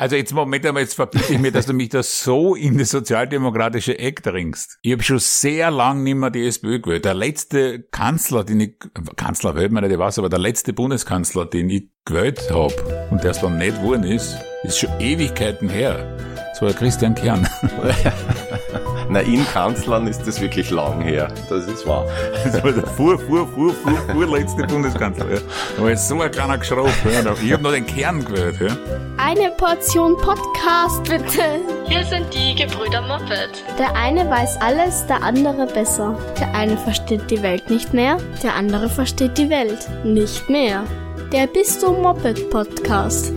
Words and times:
Also 0.00 0.14
jetzt 0.14 0.32
Moment 0.32 0.64
einmal, 0.64 0.84
jetzt 0.84 0.94
verbitte 0.94 1.32
ich 1.32 1.40
mir, 1.40 1.50
dass 1.50 1.66
du 1.66 1.72
mich 1.72 1.88
da 1.88 2.04
so 2.04 2.54
in 2.54 2.78
das 2.78 2.90
sozialdemokratische 2.90 3.98
Eck 3.98 4.22
dringst. 4.22 4.78
Ich 4.80 4.92
habe 4.92 5.02
schon 5.02 5.18
sehr 5.18 5.72
lang 5.72 6.04
nicht 6.04 6.14
mehr 6.14 6.30
die 6.30 6.46
SPÖ 6.46 6.78
gewählt. 6.78 7.04
Der 7.04 7.14
letzte 7.14 7.82
Kanzler, 7.82 8.44
den 8.44 8.60
ich, 8.60 8.74
Kanzler 9.16 9.56
wählt 9.56 9.72
man 9.72 9.82
nicht, 9.82 9.98
was, 9.98 10.16
aber 10.20 10.28
der 10.28 10.38
letzte 10.38 10.72
Bundeskanzler, 10.72 11.46
den 11.46 11.68
ich 11.68 11.88
gewählt 12.04 12.48
habe 12.48 13.08
und 13.10 13.24
der 13.24 13.32
es 13.32 13.40
dann 13.40 13.58
nicht 13.58 13.76
geworden 13.76 14.04
ist, 14.04 14.36
ist 14.62 14.78
schon 14.78 14.90
Ewigkeiten 15.00 15.68
her. 15.68 16.16
Das 16.50 16.62
war 16.62 16.72
Christian 16.74 17.16
Kern. 17.16 17.48
Na, 19.10 19.20
in 19.20 19.44
Kanzlern 19.46 20.06
ist 20.06 20.26
das 20.26 20.38
wirklich 20.40 20.70
lang 20.70 21.00
her. 21.00 21.32
Das 21.48 21.66
ist 21.66 21.86
wahr. 21.86 22.04
Das 22.44 22.62
war 22.62 22.72
der 22.72 22.86
vor, 22.86 23.18
vor, 23.18 23.46
vor, 23.48 23.72
vor, 23.72 23.92
vorletzte 24.12 24.64
Bundeskanzler. 24.64 25.30
Ja. 25.30 25.38
Da 25.76 25.82
war 25.82 25.90
jetzt 25.90 26.08
so 26.08 26.20
ein 26.20 26.30
kleiner 26.30 26.58
Geschraubt. 26.58 26.92
Ja. 27.04 27.32
Ich 27.42 27.52
habe 27.52 27.62
noch 27.62 27.72
den 27.72 27.86
Kern 27.86 28.24
gehört. 28.24 28.60
Ja. 28.60 28.76
Eine 29.16 29.50
Portion 29.52 30.16
Podcast, 30.16 31.04
bitte. 31.04 31.60
Hier 31.86 32.04
sind 32.04 32.26
die 32.34 32.54
Gebrüder 32.54 33.02
Moppet. 33.02 33.64
Der 33.78 33.94
eine 33.96 34.28
weiß 34.28 34.60
alles, 34.60 35.06
der 35.06 35.22
andere 35.22 35.66
besser. 35.66 36.18
Der 36.38 36.54
eine 36.54 36.76
versteht 36.76 37.30
die 37.30 37.42
Welt 37.42 37.70
nicht 37.70 37.94
mehr, 37.94 38.18
der 38.42 38.54
andere 38.54 38.88
versteht 38.88 39.38
die 39.38 39.48
Welt 39.48 39.88
nicht 40.04 40.48
mehr. 40.50 40.84
Der 41.32 41.46
Bist 41.46 41.82
du 41.82 41.92
Moped 41.92 42.50
Podcast. 42.50 43.32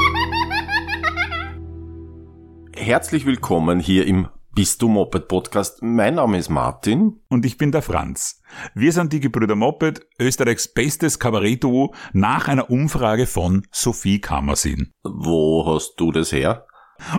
Herzlich 2.75 3.25
willkommen 3.25 3.79
hier 3.79 4.05
im 4.05 4.27
bist 4.53 4.81
du 4.81 4.89
Moped 4.89 5.27
Podcast? 5.27 5.81
Mein 5.81 6.15
Name 6.15 6.37
ist 6.37 6.49
Martin. 6.49 7.21
Und 7.29 7.45
ich 7.45 7.57
bin 7.57 7.71
der 7.71 7.81
Franz. 7.81 8.41
Wir 8.75 8.91
sind 8.91 9.13
die 9.13 9.19
Gebrüder 9.21 9.55
Moped, 9.55 10.05
Österreichs 10.19 10.67
bestes 10.67 11.19
Kabarettduo 11.19 11.93
nach 12.11 12.47
einer 12.47 12.69
Umfrage 12.69 13.27
von 13.27 13.65
Sophie 13.71 14.19
Kammersin. 14.19 14.91
Wo 15.03 15.65
hast 15.65 15.95
du 15.97 16.11
das 16.11 16.31
her? 16.31 16.65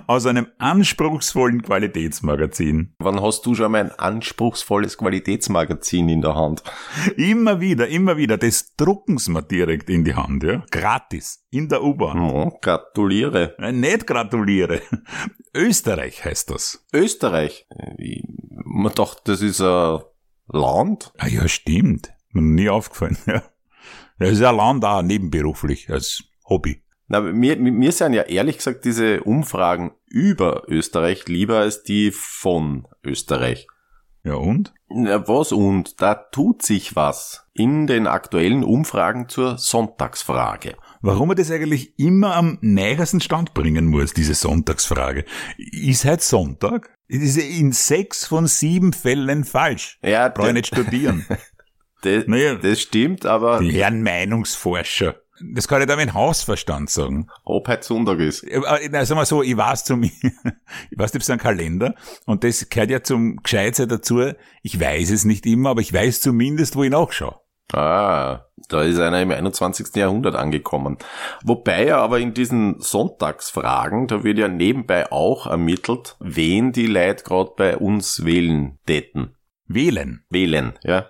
Aus 0.06 0.27
einem 0.27 0.46
anspruchsvollen 0.59 1.62
Qualitätsmagazin. 1.62 2.95
Wann 2.98 3.20
hast 3.20 3.45
du 3.46 3.54
schon 3.54 3.73
mal 3.73 3.80
ein 3.80 3.90
anspruchsvolles 3.93 4.98
Qualitätsmagazin 4.98 6.09
in 6.09 6.20
der 6.20 6.34
Hand? 6.34 6.62
Immer 7.16 7.60
wieder, 7.60 7.88
immer 7.88 8.16
wieder. 8.16 8.38
Das 8.38 8.74
drucken 8.76 9.18
sie 9.18 9.30
mir 9.32 9.42
direkt 9.42 9.90
in 9.90 10.04
die 10.04 10.15
Hand, 10.15 10.42
ja. 10.45 10.65
Gratis. 10.70 11.45
In 11.51 11.68
der 11.68 11.82
U-Bahn. 11.82 12.18
Oh, 12.20 12.59
gratuliere. 12.60 13.57
Äh, 13.59 13.73
nicht 13.73 14.07
gratuliere. 14.07 14.80
Österreich 15.54 16.24
heißt 16.24 16.51
das. 16.51 16.85
Österreich? 16.92 17.66
Man 18.64 18.95
dachte, 18.95 19.20
das 19.24 19.42
ist 19.42 19.60
ein 19.60 20.01
Land. 20.48 21.12
Ah 21.18 21.29
ja, 21.29 21.46
stimmt. 21.48 22.12
Mir 22.30 22.42
nie 22.42 22.70
aufgefallen, 22.70 23.18
ja. 23.26 23.42
Das 24.18 24.30
ist 24.30 24.42
ein 24.42 24.57
Land 24.57 24.85
auch 24.85 25.02
nebenberuflich, 25.02 25.90
als 25.90 26.24
Hobby. 26.48 26.82
Na, 27.13 27.21
mir, 27.21 27.59
mir 27.59 27.93
sind 27.93 28.15
ja 28.15 28.23
ehrlich 28.23 28.57
gesagt 28.57 28.87
diese 28.87 29.23
Umfragen 29.23 29.91
über 30.07 30.63
Österreich 30.68 31.29
lieber 31.29 31.59
als 31.59 31.82
die 31.82 32.10
von 32.10 32.88
Österreich. 33.04 33.66
Ja 34.24 34.37
und? 34.37 34.73
Na, 34.88 35.29
was 35.29 35.52
und? 35.52 36.01
Da 36.01 36.15
tut 36.15 36.63
sich 36.63 36.96
was 36.96 37.46
in 37.52 37.87
den 37.87 38.07
aktuellen 38.07 38.65
Umfragen 38.65 39.29
zur 39.29 39.59
Sonntagsfrage. 39.59 40.74
Warum 41.02 41.29
man 41.29 41.37
das 41.37 41.51
eigentlich 41.51 41.99
immer 41.99 42.35
am 42.35 42.57
nähersten 42.63 43.21
Stand 43.21 43.52
bringen 43.52 43.88
muss, 43.88 44.15
diese 44.15 44.32
Sonntagsfrage. 44.32 45.26
Ist 45.59 46.07
heute 46.07 46.23
Sonntag? 46.23 46.97
Ist 47.09 47.37
in 47.37 47.73
sechs 47.73 48.24
von 48.24 48.47
sieben 48.47 48.95
Fällen 48.95 49.45
falsch. 49.45 49.99
Ja, 50.02 50.30
Brauche 50.30 50.49
ich 50.49 50.54
nicht 50.54 50.69
studieren. 50.69 51.26
das, 52.04 52.26
naja, 52.26 52.54
das 52.54 52.80
stimmt, 52.80 53.26
aber... 53.26 53.59
Die 53.59 53.73
Herren 53.73 54.02
Meinungsforscher. 54.02 55.21
Das 55.43 55.68
kann 55.68 55.80
ich 55.80 55.88
da 55.88 55.96
mit 55.96 56.15
Hausverstand 56.15 56.90
sagen. 56.90 57.29
Ob 57.45 57.68
heute 57.68 57.85
Sonntag 57.85 58.21
ist. 58.21 58.46
Na, 58.90 59.04
sagen 59.04 59.21
wir 59.21 59.26
so, 59.26 59.43
ich 59.43 59.57
weiß 59.57 59.85
zum, 59.85 60.02
ich 60.04 60.23
weiß, 60.93 61.15
nicht, 61.15 61.29
ein 61.30 61.38
Kalender 61.38 61.95
und 62.26 62.45
das 62.45 62.68
gehört 62.68 62.90
ja 62.90 63.02
zum 63.02 63.37
Gescheitsein 63.43 63.88
dazu. 63.88 64.32
Ich 64.62 64.81
weiß 64.81 65.10
es 65.10 65.25
nicht 65.25 65.47
immer, 65.47 65.70
aber 65.70 65.81
ich 65.81 65.93
weiß 65.93 66.20
zumindest, 66.20 66.76
wo 66.76 66.84
ich 66.84 66.91
nachschaue. 66.91 67.37
Ah, 67.72 68.47
da 68.69 68.82
ist 68.82 68.98
einer 68.98 69.22
im 69.22 69.30
21. 69.30 69.94
Jahrhundert 69.97 70.34
angekommen. 70.34 70.98
Wobei 71.42 71.86
ja 71.86 71.98
aber 71.98 72.19
in 72.19 72.34
diesen 72.34 72.80
Sonntagsfragen, 72.80 74.09
da 74.09 74.24
wird 74.24 74.38
ja 74.38 74.48
nebenbei 74.48 75.10
auch 75.10 75.47
ermittelt, 75.47 76.16
wen 76.20 76.72
die 76.72 76.86
Leute 76.86 77.24
gerade 77.24 77.53
bei 77.56 77.76
uns 77.78 78.24
wählen 78.24 78.78
täten. 78.86 79.36
Wählen? 79.66 80.24
Wählen, 80.28 80.78
ja. 80.82 81.06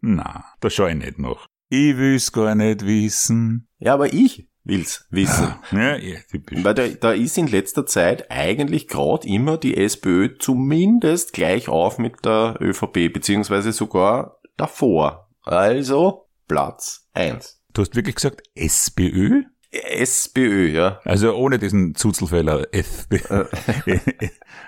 Na, 0.00 0.44
da 0.60 0.70
schau 0.70 0.86
ich 0.86 0.94
nicht 0.94 1.18
noch. 1.18 1.49
Ich 1.72 1.96
will's 1.96 2.32
gar 2.32 2.56
nicht 2.56 2.84
wissen. 2.84 3.68
Ja, 3.78 3.94
aber 3.94 4.12
ich 4.12 4.48
will's 4.64 5.06
wissen. 5.10 5.54
Ja, 5.70 5.96
ja 5.96 6.18
typisch. 6.28 6.58
Weil 6.64 6.74
da, 6.74 6.88
da 6.88 7.12
ist 7.12 7.38
in 7.38 7.46
letzter 7.46 7.86
Zeit 7.86 8.28
eigentlich 8.28 8.88
gerade 8.88 9.28
immer 9.28 9.56
die 9.56 9.76
SPÖ 9.76 10.36
zumindest 10.36 11.32
gleich 11.32 11.68
auf 11.68 11.98
mit 11.98 12.24
der 12.24 12.56
ÖVP, 12.60 13.12
beziehungsweise 13.12 13.70
sogar 13.70 14.40
davor. 14.56 15.30
Also 15.42 16.26
Platz 16.48 17.08
eins. 17.12 17.62
Du 17.72 17.82
hast 17.82 17.94
wirklich 17.94 18.16
gesagt 18.16 18.42
SPÖ? 18.56 19.44
SPÖ, 19.70 20.70
ja. 20.70 20.98
Also 21.04 21.36
ohne 21.36 21.60
diesen 21.60 21.94
Zuzelfehler 21.94 22.66
SPÖ, 22.74 23.46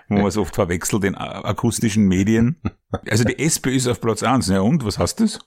wo 0.08 0.14
man 0.14 0.26
es 0.26 0.36
oft 0.36 0.54
verwechselt 0.54 1.02
in 1.02 1.16
akustischen 1.16 2.04
Medien. 2.04 2.62
Also 3.10 3.24
die 3.24 3.40
SPÖ 3.40 3.74
ist 3.74 3.88
auf 3.88 4.00
Platz 4.00 4.22
eins. 4.22 4.46
Ja 4.46 4.60
und, 4.60 4.84
was 4.84 5.00
heißt 5.00 5.18
das? 5.18 5.40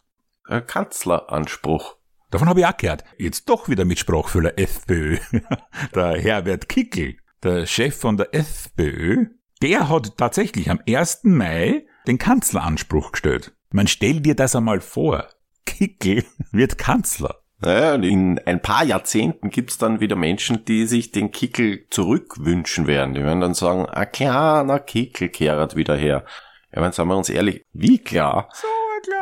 Kanzleranspruch. 0.48 1.96
Davon 2.32 2.50
habe 2.50 2.60
ich 2.60 2.66
auch 2.66 2.78
gehört. 2.78 3.04
Jetzt 3.18 3.50
doch 3.50 3.70
wieder 3.70 3.86
mit 3.86 4.00
Sprachfüller 4.00 4.58
FPÖ. 4.58 5.18
der 5.96 6.18
Herbert 6.20 6.70
Kickel, 6.70 7.18
der 7.44 7.66
Chef 7.66 7.96
von 7.98 8.18
der 8.18 8.34
FPÖ, 8.34 9.28
der 9.62 9.90
hat 9.90 10.18
tatsächlich 10.18 10.70
am 10.70 10.80
1. 10.88 11.22
Mai 11.24 11.86
den 12.08 12.18
Kanzleranspruch 12.18 13.14
gestellt. 13.14 13.54
Man 13.72 13.88
stell 13.88 14.22
dir 14.22 14.36
das 14.36 14.56
einmal 14.56 14.82
vor. 14.82 15.28
Kickel 15.66 16.24
wird 16.52 16.78
Kanzler. 16.78 17.40
Naja, 17.60 17.96
in 17.96 18.38
ein 18.40 18.62
paar 18.62 18.84
Jahrzehnten 18.84 19.50
gibt's 19.50 19.78
dann 19.78 20.02
wieder 20.02 20.16
Menschen, 20.16 20.66
die 20.66 20.86
sich 20.86 21.12
den 21.12 21.32
Kickel 21.32 21.88
zurückwünschen 21.90 22.86
werden. 22.86 23.14
Die 23.14 23.24
werden 23.24 23.40
dann 23.40 23.54
sagen, 23.54 23.86
ein 23.86 24.12
kleiner 24.12 24.80
Kickel 24.80 25.30
kehrt 25.30 25.76
wieder 25.76 25.96
her. 25.96 26.26
Ja, 26.74 26.82
meine, 26.82 26.92
sagen 26.92 27.10
wir 27.10 27.18
uns 27.18 27.30
ehrlich, 27.30 27.64
wie 27.72 27.98
klar? 27.98 28.50
So 28.54 28.68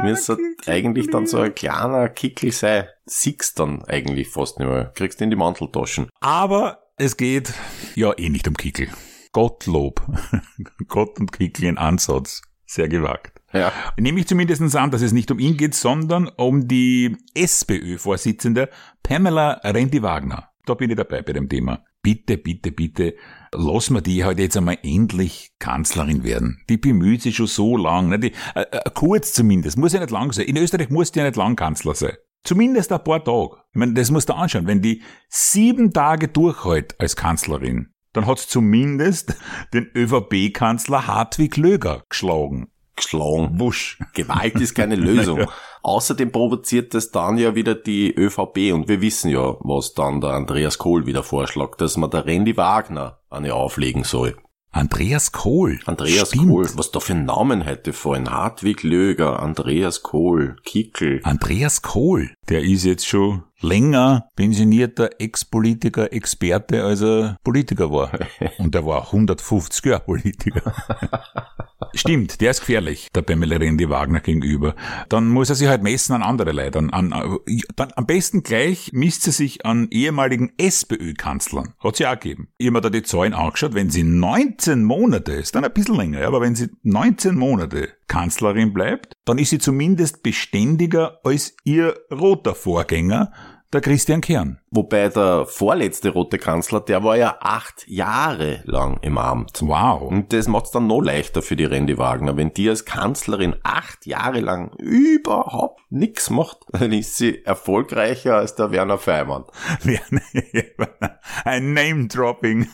Müsste 0.02 0.38
eigentlich 0.66 1.10
dann 1.10 1.28
so 1.28 1.40
ein 1.40 1.56
kleiner 1.56 2.10
Kickel 2.10 2.52
sein. 2.52 2.86
Siehst 3.06 3.60
dann 3.60 3.84
eigentlich 3.86 4.30
fast 4.30 4.60
nicht 4.60 4.68
mehr. 4.68 4.92
Kriegst 4.96 5.22
in 5.22 5.30
die 5.30 5.36
Manteltaschen. 5.36 6.10
Aber 6.20 6.84
es 6.98 7.18
geht 7.18 7.54
ja 7.96 8.14
eh 8.18 8.30
nicht 8.30 8.48
um 8.48 8.56
Kickel. 8.56 8.88
Gottlob. 9.32 10.02
Gott 10.88 11.20
und 11.20 11.32
Kickel 11.32 11.66
in 11.66 11.78
Ansatz. 11.78 12.42
Sehr 12.66 12.88
gewagt. 12.88 13.40
Ja. 13.52 13.72
Nehme 13.98 14.20
ich 14.20 14.28
zumindest 14.28 14.76
an, 14.76 14.92
dass 14.92 15.02
es 15.02 15.12
nicht 15.12 15.30
um 15.32 15.40
ihn 15.40 15.58
geht, 15.58 15.76
sondern 15.76 16.28
um 16.28 16.68
die 16.68 17.18
SPÖ-Vorsitzende 17.36 18.70
Pamela 19.04 19.60
Rendi-Wagner. 19.64 20.50
Da 20.66 20.74
bin 20.74 20.90
ich 20.90 20.96
dabei 20.96 21.22
bei 21.22 21.34
dem 21.34 21.50
Thema. 21.50 21.84
Bitte, 22.04 22.38
bitte, 22.38 22.74
bitte, 22.74 23.16
lass 23.54 23.90
mir 23.90 24.02
die 24.02 24.26
heute 24.26 24.42
jetzt 24.42 24.58
einmal 24.58 24.78
endlich 24.84 25.54
Kanzlerin 25.60 26.26
werden. 26.26 26.62
Die 26.68 26.76
bemüht 26.76 27.22
sich 27.22 27.38
schon 27.38 27.48
so 27.48 27.78
lang. 27.78 28.10
Ne? 28.10 28.20
Die, 28.20 28.34
äh, 28.56 28.66
äh, 28.72 28.82
kurz 28.94 29.32
zumindest, 29.32 29.78
muss 29.78 29.94
ja 29.94 30.02
nicht 30.02 30.12
lang 30.12 30.34
sein. 30.34 30.46
In 30.46 30.58
Österreich 30.58 30.90
muss 30.90 31.14
die 31.14 31.20
ja 31.20 31.26
nicht 31.26 31.38
lang 31.38 31.56
Kanzler 31.56 31.96
sein. 31.96 32.18
Zumindest 32.44 32.92
ein 32.92 33.02
paar 33.06 33.24
Tage. 33.24 33.56
Ich 33.72 33.80
meine, 33.80 33.94
das 33.94 34.12
musst 34.12 34.28
du 34.28 34.34
anschauen. 34.34 34.68
Wenn 34.68 34.82
die 34.82 35.02
sieben 35.30 35.94
Tage 35.94 36.28
durchhält 36.28 37.00
als 37.00 37.16
Kanzlerin, 37.16 37.94
dann 38.12 38.28
hat's 38.28 38.50
zumindest 38.50 39.38
den 39.74 39.90
ÖVP-Kanzler 39.96 41.08
Hartwig 41.08 41.56
Löger 41.56 42.04
geschlagen 42.10 42.73
geschlagen. 42.96 43.60
Wusch. 43.60 44.00
Gewalt 44.14 44.56
ist 44.56 44.76
keine 44.76 44.96
Lösung. 44.96 45.40
ja. 45.42 45.48
Außerdem 45.82 46.32
provoziert 46.32 46.94
das 46.94 47.12
dann 47.12 47.38
ja 47.38 47.56
wieder 47.56 47.76
die 47.76 48.14
ÖVP 48.14 48.74
und 48.74 48.88
wir 48.88 49.02
wissen 49.02 49.30
ja, 49.30 49.56
was 49.60 49.94
dann 49.94 50.22
der 50.22 50.32
Andreas 50.32 50.78
Kohl 50.78 51.06
wieder 51.06 51.24
vorschlägt, 51.24 51.82
dass 51.82 51.98
man 51.98 52.10
der 52.10 52.26
Randy 52.26 52.56
Wagner 52.56 53.20
eine 53.30 53.54
auflegen 53.54 54.04
soll. 54.04 54.38
Andreas 54.74 55.32
Kohl. 55.32 55.80
Andreas 55.86 56.30
Stimmt. 56.30 56.50
Kohl. 56.50 56.68
Was 56.74 56.90
da 56.90 57.00
für 57.00 57.14
Namen 57.14 57.66
heute 57.66 57.94
vorhin? 57.94 58.32
Hartwig 58.32 58.82
Löger, 58.82 59.40
Andreas 59.40 60.02
Kohl, 60.02 60.56
Kickel. 60.64 61.20
Andreas 61.24 61.84
Kohl. 61.84 62.32
Der 62.50 62.64
ist 62.64 62.84
jetzt 62.84 63.08
schon 63.08 63.44
länger 63.64 64.30
pensionierter 64.36 65.10
Ex-Politiker, 65.20 66.14
Experte, 66.14 66.84
als 66.84 67.02
er 67.02 67.38
Politiker 67.44 67.92
war. 67.92 68.12
Und 68.58 68.76
der 68.76 68.86
war 68.86 69.08
150 69.08 69.86
Jahre 69.86 70.04
Politiker. 70.04 70.74
Stimmt, 71.96 72.42
der 72.42 72.52
ist 72.52 72.62
gefährlich, 72.62 73.10
der 73.14 73.22
Pamela 73.22 73.58
Rendi 73.58 73.88
Wagner 73.90 74.20
gegenüber. 74.20 74.76
Dann 75.10 75.28
muss 75.28 75.50
er 75.50 75.56
sich 75.56 75.68
halt 75.68 75.84
messen 75.84 76.16
an 76.16 76.24
andere 76.24 76.52
Leute. 76.52 76.80
An, 76.80 76.92
an, 76.92 77.38
dann 77.76 77.92
am 77.96 78.06
besten 78.08 78.42
gleich 78.42 78.92
misst 78.94 79.24
sie 79.24 79.32
sich 79.32 79.66
an 79.66 79.88
ehemaligen 79.92 80.54
SPÖ-Kanzlern. 80.58 81.76
Hat 81.80 81.96
sie 81.96 82.08
auch 82.08 82.14
gegeben. 82.14 82.48
Ich 82.58 82.68
habe 82.68 82.74
mir 82.74 82.82
da 82.82 82.90
die 82.90 83.04
Zahlen 83.04 83.34
angeschaut, 83.34 83.76
wenn 83.76 83.92
sie 83.92 84.04
19 84.04 84.84
Monate, 84.84 85.34
ist 85.34 85.56
dann 85.56 85.66
ein 85.66 85.74
bisschen 85.74 85.96
länger, 85.96 86.26
aber 86.26 86.42
wenn 86.42 86.56
sie 86.56 86.70
19 86.82 87.36
Monate 87.36 87.90
Kanzlerin 88.08 88.74
bleibt, 88.74 89.14
dann 89.26 89.38
ist 89.38 89.52
sie 89.52 89.60
zumindest 89.60 90.24
beständiger 90.24 91.20
als 91.24 91.56
ihr 91.64 91.96
roter 92.12 92.56
Vorgänger, 92.56 93.32
der 93.74 93.82
Christian 93.82 94.22
Kern. 94.22 94.60
Wobei 94.72 95.10
der 95.10 95.46
vorletzte 95.46 96.10
rote 96.10 96.38
Kanzler, 96.38 96.80
der 96.80 97.04
war 97.04 97.18
ja 97.18 97.38
acht 97.42 97.88
Jahre 97.88 98.62
lang 98.66 99.00
im 99.02 99.18
Amt. 99.18 99.62
Wow. 99.62 100.02
Und 100.02 100.32
das 100.34 100.48
macht's 100.48 100.72
dann 100.72 100.88
noch 100.88 101.02
leichter 101.02 101.42
für 101.42 101.56
die 101.56 101.66
Randy 101.66 101.98
Wagner. 101.98 102.38
Wenn 102.38 102.54
die 102.54 102.70
als 102.70 102.86
Kanzlerin 102.86 103.56
acht 103.64 104.06
Jahre 104.06 104.40
lang 104.40 104.72
überhaupt 104.78 105.82
nichts 105.90 106.30
macht, 106.30 106.60
dann 106.72 106.92
ist 106.92 107.18
sie 107.18 107.44
erfolgreicher 107.44 108.36
als 108.36 108.56
der 108.56 108.72
Werner 108.72 108.98
Feimann. 108.98 109.46
Ein 111.46 111.74
Name-Dropping. 111.74 112.68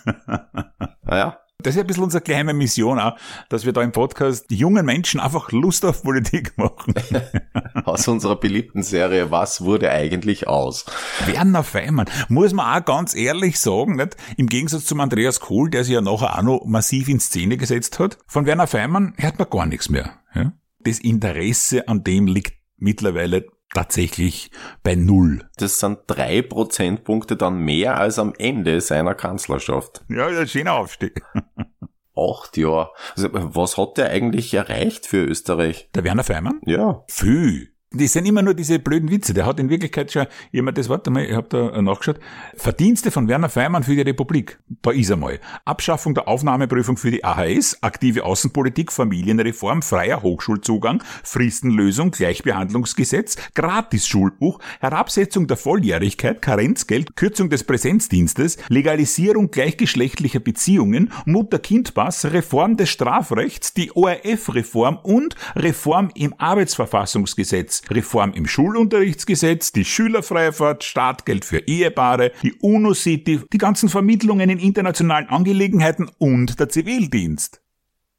Naja, 1.03 1.39
Das 1.61 1.75
ist 1.75 1.81
ein 1.81 1.87
bisschen 1.87 2.03
unsere 2.03 2.23
geheime 2.23 2.53
Mission 2.53 2.99
auch, 2.99 3.17
dass 3.49 3.65
wir 3.65 3.73
da 3.73 3.81
im 3.81 3.91
Podcast 3.91 4.49
jungen 4.49 4.85
Menschen 4.85 5.19
einfach 5.19 5.51
Lust 5.51 5.83
auf 5.83 6.03
Politik 6.03 6.57
machen. 6.57 6.93
aus 7.83 8.07
unserer 8.07 8.37
beliebten 8.37 8.81
Serie 8.81 9.29
Was 9.29 9.59
wurde 9.59 9.91
eigentlich 9.91 10.47
aus? 10.47 10.85
Werner 11.25 11.65
Feimann, 11.65 12.05
muss 12.29 12.53
man 12.53 12.81
auch 12.81 12.85
ganz 12.85 13.13
ehrlich 13.13 13.59
sagen, 13.59 13.97
nicht? 13.97 14.15
im 14.37 14.47
Gegensatz 14.47 14.85
zum 14.85 15.01
Andreas 15.01 15.41
Kohl, 15.41 15.69
der 15.69 15.83
sich 15.83 15.95
ja 15.95 16.01
nachher 16.01 16.37
auch 16.37 16.43
noch 16.43 16.63
massiv 16.65 17.09
in 17.09 17.19
Szene 17.19 17.57
gesetzt 17.57 17.99
hat, 17.99 18.17
von 18.25 18.45
Werner 18.45 18.67
Feimann 18.67 19.13
hört 19.17 19.37
man 19.37 19.49
gar 19.49 19.65
nichts 19.65 19.89
mehr. 19.89 20.13
Ja? 20.33 20.53
Das 20.79 20.99
Interesse 20.99 21.89
an 21.89 22.05
dem 22.05 22.25
liegt 22.27 22.53
mittlerweile 22.77 23.47
tatsächlich 23.73 24.51
bei 24.83 24.95
Null. 24.95 25.49
Das 25.57 25.79
sind 25.79 25.99
drei 26.07 26.41
Prozentpunkte 26.41 27.35
dann 27.35 27.59
mehr 27.59 27.97
als 27.97 28.19
am 28.19 28.33
Ende 28.37 28.81
seiner 28.81 29.15
Kanzlerschaft. 29.15 30.03
Ja, 30.09 30.27
ein 30.27 30.47
schöner 30.47 30.73
Aufstieg. 30.73 31.23
Acht 32.15 32.57
Jahre. 32.57 32.91
Also, 33.15 33.29
was 33.31 33.77
hat 33.77 33.97
der 33.97 34.09
eigentlich 34.09 34.53
erreicht 34.53 35.05
für 35.05 35.23
Österreich? 35.23 35.89
Der 35.95 36.03
Werner 36.03 36.23
Feimann? 36.23 36.59
Ja, 36.65 37.03
Viel. 37.07 37.73
Das 37.91 38.13
sind 38.13 38.27
immer 38.27 38.43
nur 38.43 38.53
diese 38.53 38.77
blöden 38.77 39.09
Witze. 39.09 39.33
Der 39.33 39.47
hat 39.47 39.59
in 39.59 39.71
Wirklichkeit 39.71 40.11
schon, 40.11 40.27
jemand 40.51 40.77
das 40.77 40.89
Wort 40.89 41.07
einmal, 41.07 41.25
ich 41.25 41.33
habe 41.33 41.47
da 41.49 41.81
nachgeschaut, 41.81 42.19
Verdienste 42.55 43.09
von 43.09 43.27
Werner 43.27 43.49
Feimann 43.49 43.81
für 43.81 43.95
die 43.95 44.01
Republik. 44.01 44.59
Da 44.83 44.91
ist 44.91 45.09
er 45.09 45.17
mal. 45.17 45.39
Abschaffung 45.65 46.13
der 46.13 46.27
Aufnahmeprüfung 46.27 46.97
für 46.97 47.09
die 47.09 47.23
AHS, 47.23 47.81
aktive 47.81 48.25
Außenpolitik, 48.25 48.91
Familienreform, 48.91 49.81
freier 49.81 50.21
Hochschulzugang, 50.21 51.01
Fristenlösung, 51.23 52.11
Gleichbehandlungsgesetz, 52.11 53.37
Gratis-Schulbuch, 53.55 54.59
Herabsetzung 54.79 55.47
der 55.47 55.57
Volljährigkeit, 55.57 56.43
Karenzgeld, 56.43 57.15
Kürzung 57.15 57.49
des 57.49 57.63
Präsenzdienstes, 57.63 58.57
Legalisierung 58.67 59.49
gleichgeschlechtlicher 59.49 60.41
Beziehungen, 60.41 61.11
Mutter-Kind-Pass, 61.25 62.25
Reform 62.25 62.77
des 62.77 62.89
Strafrechts, 62.89 63.73
die 63.73 63.91
ORF-Reform 63.95 64.99
und 65.01 65.33
Reform 65.55 66.11
im 66.13 66.35
Arbeitsverfassungsgesetz, 66.37 67.78
Reform 67.89 68.33
im 68.33 68.45
Schulunterrichtsgesetz, 68.47 69.71
die 69.71 69.85
Schülerfreifahrt, 69.85 70.83
Startgeld 70.83 71.45
für 71.45 71.59
Ehepaare, 71.59 72.31
die 72.43 72.53
UNO-City, 72.53 73.41
die 73.51 73.57
ganzen 73.57 73.89
Vermittlungen 73.89 74.49
in 74.49 74.59
internationalen 74.59 75.29
Angelegenheiten 75.29 76.09
und 76.17 76.59
der 76.59 76.69
Zivildienst. 76.69 77.61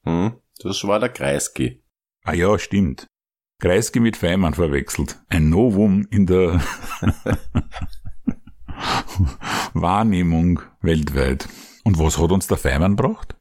hm, 0.05 0.33
das 0.63 0.85
war 0.85 1.01
der 1.01 1.11
Kreisky. 1.11 1.83
Ah 2.25 2.35
ja, 2.35 2.59
stimmt. 2.59 3.07
Kreisky 3.61 4.01
mit 4.01 4.17
Feimann 4.17 4.55
verwechselt. 4.55 5.21
Ein 5.29 5.51
Novum 5.51 6.07
in 6.11 6.27
der 6.27 6.61
Wahrnehmung 9.75 10.61
weltweit. 10.81 11.49
Und 11.85 11.99
was 11.99 12.19
hat 12.19 12.33
uns 12.33 12.47
der 12.47 12.57
Feimann 12.57 12.97
gebracht? 12.97 13.37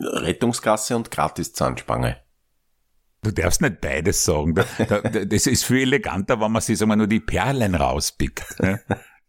Rettungsgasse 0.00 0.96
und 0.96 1.10
Gratis-Zahnspange. 1.10 2.16
Du 3.22 3.30
darfst 3.32 3.60
nicht 3.60 3.80
beides 3.80 4.24
sagen. 4.24 4.54
Da, 4.54 4.64
da, 4.78 5.00
da- 5.00 5.24
das 5.24 5.46
ist 5.46 5.64
viel 5.64 5.82
eleganter, 5.82 6.40
wenn 6.40 6.52
man 6.52 6.62
sich 6.62 6.78
sagen 6.78 6.90
wir, 6.90 6.96
nur 6.96 7.06
die 7.06 7.20
Perlen 7.20 7.74
rauspickt. 7.74 8.60
Ne? 8.60 8.80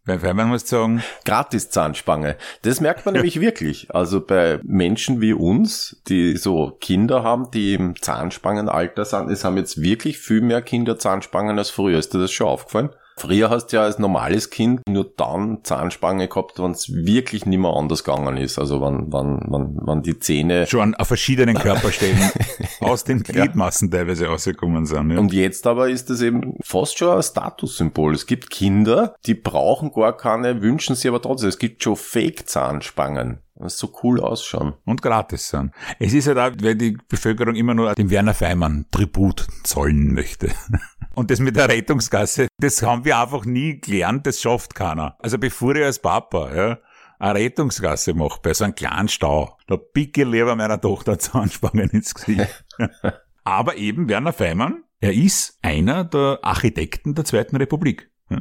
Bei 0.04 0.18
Feimann 0.18 0.48
muss 0.48 0.66
sagen, 0.68 1.02
Gratis-Zahnspange. 1.26 2.36
Das 2.62 2.80
merkt 2.80 3.04
man 3.06 3.14
nämlich 3.14 3.38
wirklich. 3.40 3.94
Also 3.94 4.24
bei 4.24 4.58
Menschen 4.64 5.20
wie 5.20 5.32
uns, 5.32 6.02
die 6.08 6.36
so 6.36 6.70
Kinder 6.80 7.22
haben, 7.22 7.50
die 7.52 7.74
im 7.74 8.00
Zahnspangenalter 8.00 9.04
sind, 9.04 9.30
es 9.30 9.44
haben 9.44 9.56
jetzt 9.58 9.80
wirklich 9.80 10.18
viel 10.18 10.40
mehr 10.40 10.62
Kinder 10.62 10.98
Zahnspangen 10.98 11.56
als 11.58 11.70
früher. 11.70 11.98
Ist 11.98 12.14
dir 12.14 12.18
das 12.18 12.32
schon 12.32 12.48
aufgefallen? 12.48 12.90
Früher 13.16 13.50
hast 13.50 13.68
du 13.68 13.76
ja 13.76 13.82
als 13.82 13.98
normales 13.98 14.50
Kind 14.50 14.80
nur 14.88 15.12
dann 15.16 15.60
Zahnspange 15.62 16.28
gehabt, 16.28 16.58
wenn 16.58 16.72
es 16.72 16.92
wirklich 16.92 17.46
nicht 17.46 17.58
mehr 17.58 17.72
anders 17.72 18.04
gegangen 18.04 18.36
ist. 18.36 18.58
Also 18.58 18.80
wenn, 18.80 19.12
wenn, 19.12 19.40
wenn, 19.48 19.76
wenn 19.86 20.02
die 20.02 20.18
Zähne 20.18 20.66
schon 20.66 20.94
auf 20.94 21.08
verschiedenen 21.08 21.56
Körperstellen 21.56 22.30
aus 22.80 23.04
den 23.04 23.22
Gliedmassen 23.22 23.90
teilweise 23.90 24.26
rausgekommen 24.26 24.86
sind. 24.86 25.10
Ja. 25.10 25.18
Und 25.18 25.32
jetzt 25.32 25.66
aber 25.66 25.88
ist 25.88 26.10
das 26.10 26.22
eben 26.22 26.56
fast 26.62 26.98
schon 26.98 27.16
ein 27.16 27.22
Statussymbol. 27.22 28.14
Es 28.14 28.26
gibt 28.26 28.50
Kinder, 28.50 29.14
die 29.26 29.34
brauchen 29.34 29.92
gar 29.92 30.16
keine, 30.16 30.62
wünschen 30.62 30.96
sie 30.96 31.08
aber 31.08 31.22
trotzdem. 31.22 31.48
Es 31.48 31.58
gibt 31.58 31.82
schon 31.82 31.96
Fake-Zahnspangen. 31.96 33.38
Das 33.62 33.78
so 33.78 33.92
cool 34.02 34.20
ausschauen. 34.20 34.74
und 34.84 35.02
gratis 35.02 35.48
sind. 35.48 35.72
Es 35.98 36.12
ist 36.12 36.26
halt 36.26 36.38
auch, 36.38 36.52
weil 36.62 36.74
die 36.74 36.98
Bevölkerung 37.08 37.54
immer 37.54 37.74
nur 37.74 37.94
dem 37.94 38.10
Werner 38.10 38.34
Feimann 38.34 38.86
Tribut 38.90 39.46
zollen 39.64 40.14
möchte. 40.14 40.50
Und 41.14 41.30
das 41.30 41.40
mit 41.40 41.56
der 41.56 41.68
Rettungsgasse, 41.68 42.48
das 42.58 42.82
haben 42.82 43.04
wir 43.04 43.18
einfach 43.18 43.44
nie 43.44 43.80
gelernt, 43.80 44.26
das 44.26 44.40
schafft 44.40 44.74
keiner. 44.74 45.16
Also 45.18 45.36
bevor 45.36 45.76
ich 45.76 45.84
als 45.84 45.98
Papa, 45.98 46.54
ja, 46.54 46.78
eine 47.18 47.38
Rettungsgasse 47.38 48.14
mache 48.14 48.40
bei 48.42 48.54
so 48.54 48.64
einem 48.64 48.74
kleinen 48.74 49.08
Stau, 49.08 49.58
da 49.66 49.76
picke 49.76 50.22
ich 50.22 50.28
lieber 50.28 50.56
meiner 50.56 50.80
Tochter 50.80 51.18
Zahnspangen 51.18 51.90
ins 51.90 52.14
Gesicht. 52.14 52.64
Aber 53.44 53.76
eben 53.76 54.08
Werner 54.08 54.32
Feimann, 54.32 54.84
er 55.00 55.12
ist 55.12 55.58
einer 55.62 56.04
der 56.04 56.38
Architekten 56.42 57.14
der 57.14 57.24
Zweiten 57.24 57.56
Republik. 57.56 58.10
ja. 58.30 58.38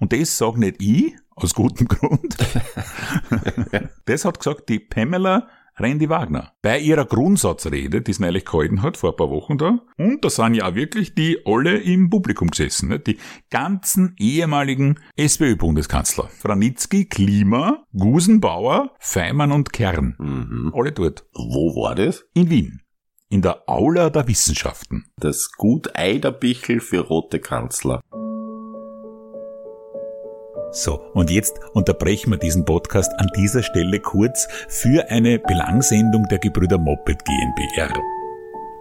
Und 0.00 0.12
das 0.12 0.36
sage 0.36 0.58
nicht 0.58 0.82
ich, 0.82 1.14
aus 1.44 1.54
gutem 1.54 1.88
Grund. 1.88 2.36
Das 4.06 4.24
hat 4.24 4.38
gesagt 4.38 4.70
die 4.70 4.78
Pamela 4.78 5.48
Randy 5.80 6.08
Wagner. 6.08 6.52
Bei 6.62 6.78
ihrer 6.78 7.04
Grundsatzrede, 7.04 8.02
die 8.02 8.12
sie 8.12 8.22
neulich 8.22 8.44
gehalten 8.44 8.82
hat, 8.82 8.96
vor 8.96 9.10
ein 9.10 9.16
paar 9.16 9.30
Wochen 9.30 9.58
da. 9.58 9.80
Und 9.96 10.24
da 10.24 10.30
sind 10.30 10.54
ja 10.54 10.68
auch 10.68 10.74
wirklich 10.74 11.14
die 11.14 11.38
alle 11.44 11.78
im 11.78 12.10
Publikum 12.10 12.48
gesessen. 12.48 12.88
Ne? 12.88 12.98
Die 12.98 13.18
ganzen 13.50 14.14
ehemaligen 14.18 14.98
SPÖ-Bundeskanzler. 15.16 16.28
Franitzky, 16.28 17.04
Klima, 17.04 17.84
Gusenbauer, 17.92 18.94
Feimann 18.98 19.52
und 19.52 19.72
Kern. 19.72 20.16
Mhm. 20.18 20.72
Alle 20.74 20.92
dort. 20.92 21.26
Wo 21.34 21.80
war 21.80 21.94
das? 21.94 22.24
In 22.34 22.50
Wien. 22.50 22.82
In 23.28 23.42
der 23.42 23.68
Aula 23.68 24.10
der 24.10 24.26
Wissenschaften. 24.26 25.04
Das 25.16 25.52
Gut 25.52 25.94
Eiderbichel 25.94 26.80
für 26.80 27.00
rote 27.00 27.40
Kanzler. 27.40 28.00
So, 30.78 31.00
und 31.12 31.28
jetzt 31.28 31.58
unterbrechen 31.72 32.30
wir 32.30 32.36
diesen 32.36 32.64
Podcast 32.64 33.10
an 33.18 33.26
dieser 33.34 33.64
Stelle 33.64 33.98
kurz 33.98 34.46
für 34.68 35.10
eine 35.10 35.40
Belangsendung 35.40 36.28
der 36.30 36.38
Gebrüder 36.38 36.78
Moped 36.78 37.24
GmbR. 37.24 37.92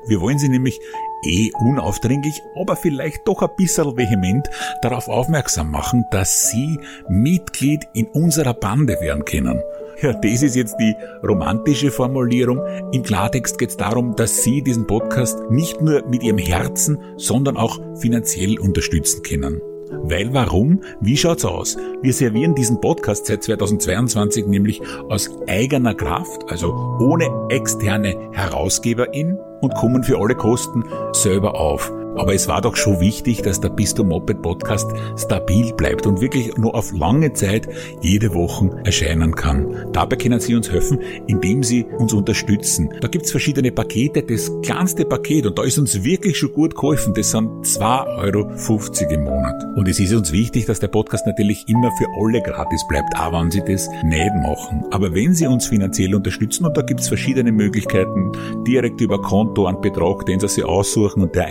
Wir 0.05 0.21
wollen 0.21 0.37
Sie 0.37 0.47
nämlich 0.47 0.79
eh 1.25 1.49
unaufdringlich, 1.53 2.39
aber 2.55 2.75
vielleicht 2.75 3.27
doch 3.27 3.41
ein 3.41 3.49
bisschen 3.57 3.97
vehement 3.97 4.47
darauf 4.83 5.07
aufmerksam 5.07 5.71
machen, 5.71 6.05
dass 6.11 6.51
Sie 6.51 6.79
Mitglied 7.09 7.87
in 7.95 8.05
unserer 8.09 8.53
Bande 8.53 9.01
werden 9.01 9.25
können. 9.25 9.59
Ja, 9.99 10.13
das 10.13 10.43
ist 10.43 10.55
jetzt 10.55 10.75
die 10.79 10.95
romantische 11.27 11.89
Formulierung. 11.89 12.61
Im 12.91 13.01
Klartext 13.01 13.57
geht 13.57 13.71
es 13.71 13.77
darum, 13.77 14.15
dass 14.15 14.43
Sie 14.43 14.61
diesen 14.61 14.85
Podcast 14.85 15.49
nicht 15.49 15.81
nur 15.81 16.07
mit 16.07 16.21
Ihrem 16.21 16.37
Herzen, 16.37 16.99
sondern 17.15 17.57
auch 17.57 17.79
finanziell 17.99 18.59
unterstützen 18.59 19.23
können. 19.23 19.59
Weil 19.89 20.33
warum? 20.33 20.81
Wie 21.01 21.17
schaut's 21.17 21.45
aus? 21.45 21.77
Wir 22.01 22.13
servieren 22.13 22.55
diesen 22.55 22.81
Podcast 22.81 23.25
seit 23.25 23.43
2022 23.43 24.47
nämlich 24.47 24.81
aus 25.09 25.29
eigener 25.47 25.93
Kraft, 25.93 26.49
also 26.49 26.73
ohne 26.99 27.29
externe 27.49 28.15
Herausgeberin 28.31 29.37
und 29.61 29.73
kommen 29.75 30.03
für 30.03 30.19
alle 30.19 30.35
Kosten 30.35 30.83
selber 31.13 31.59
auf. 31.59 31.91
Aber 32.17 32.33
es 32.33 32.47
war 32.47 32.61
doch 32.61 32.75
schon 32.75 32.99
wichtig, 32.99 33.41
dass 33.41 33.61
der 33.61 33.69
Pisto 33.69 34.03
Moped 34.03 34.41
Podcast 34.41 34.89
stabil 35.17 35.73
bleibt 35.73 36.05
und 36.07 36.21
wirklich 36.21 36.57
nur 36.57 36.75
auf 36.75 36.91
lange 36.91 37.33
Zeit 37.33 37.67
jede 38.01 38.33
Woche 38.33 38.69
erscheinen 38.83 39.35
kann. 39.35 39.87
Dabei 39.93 40.15
können 40.15 40.39
Sie 40.39 40.55
uns 40.55 40.71
helfen, 40.71 40.99
indem 41.27 41.63
Sie 41.63 41.85
uns 41.97 42.13
unterstützen. 42.13 42.89
Da 43.01 43.07
gibt's 43.07 43.31
verschiedene 43.31 43.71
Pakete. 43.71 44.23
Das 44.23 44.51
kleinste 44.61 45.05
Paket, 45.05 45.45
und 45.45 45.57
da 45.57 45.63
ist 45.63 45.77
uns 45.77 46.03
wirklich 46.03 46.37
schon 46.37 46.53
gut 46.53 46.75
geholfen, 46.75 47.13
das 47.13 47.31
sind 47.31 47.49
2,50 47.65 48.07
Euro 48.17 49.13
im 49.13 49.23
Monat. 49.23 49.63
Und 49.75 49.87
es 49.87 49.99
ist 49.99 50.13
uns 50.13 50.31
wichtig, 50.31 50.65
dass 50.65 50.79
der 50.79 50.87
Podcast 50.87 51.27
natürlich 51.27 51.65
immer 51.67 51.91
für 51.97 52.07
alle 52.19 52.41
gratis 52.41 52.83
bleibt, 52.87 53.15
auch 53.15 53.31
wenn 53.31 53.51
Sie 53.51 53.61
das 53.61 53.87
nicht 54.03 54.33
machen. 54.41 54.83
Aber 54.91 55.13
wenn 55.13 55.33
Sie 55.33 55.47
uns 55.47 55.67
finanziell 55.67 56.15
unterstützen, 56.15 56.65
und 56.65 56.75
da 56.75 56.81
gibt's 56.81 57.07
verschiedene 57.07 57.51
Möglichkeiten, 57.51 58.31
direkt 58.65 59.01
über 59.01 59.21
Konto 59.21 59.67
einen 59.67 59.81
Betrag, 59.81 60.25
den 60.25 60.39
Sie 60.39 60.47
sich 60.47 60.65
aussuchen 60.65 61.21
und 61.21 61.35
der 61.35 61.47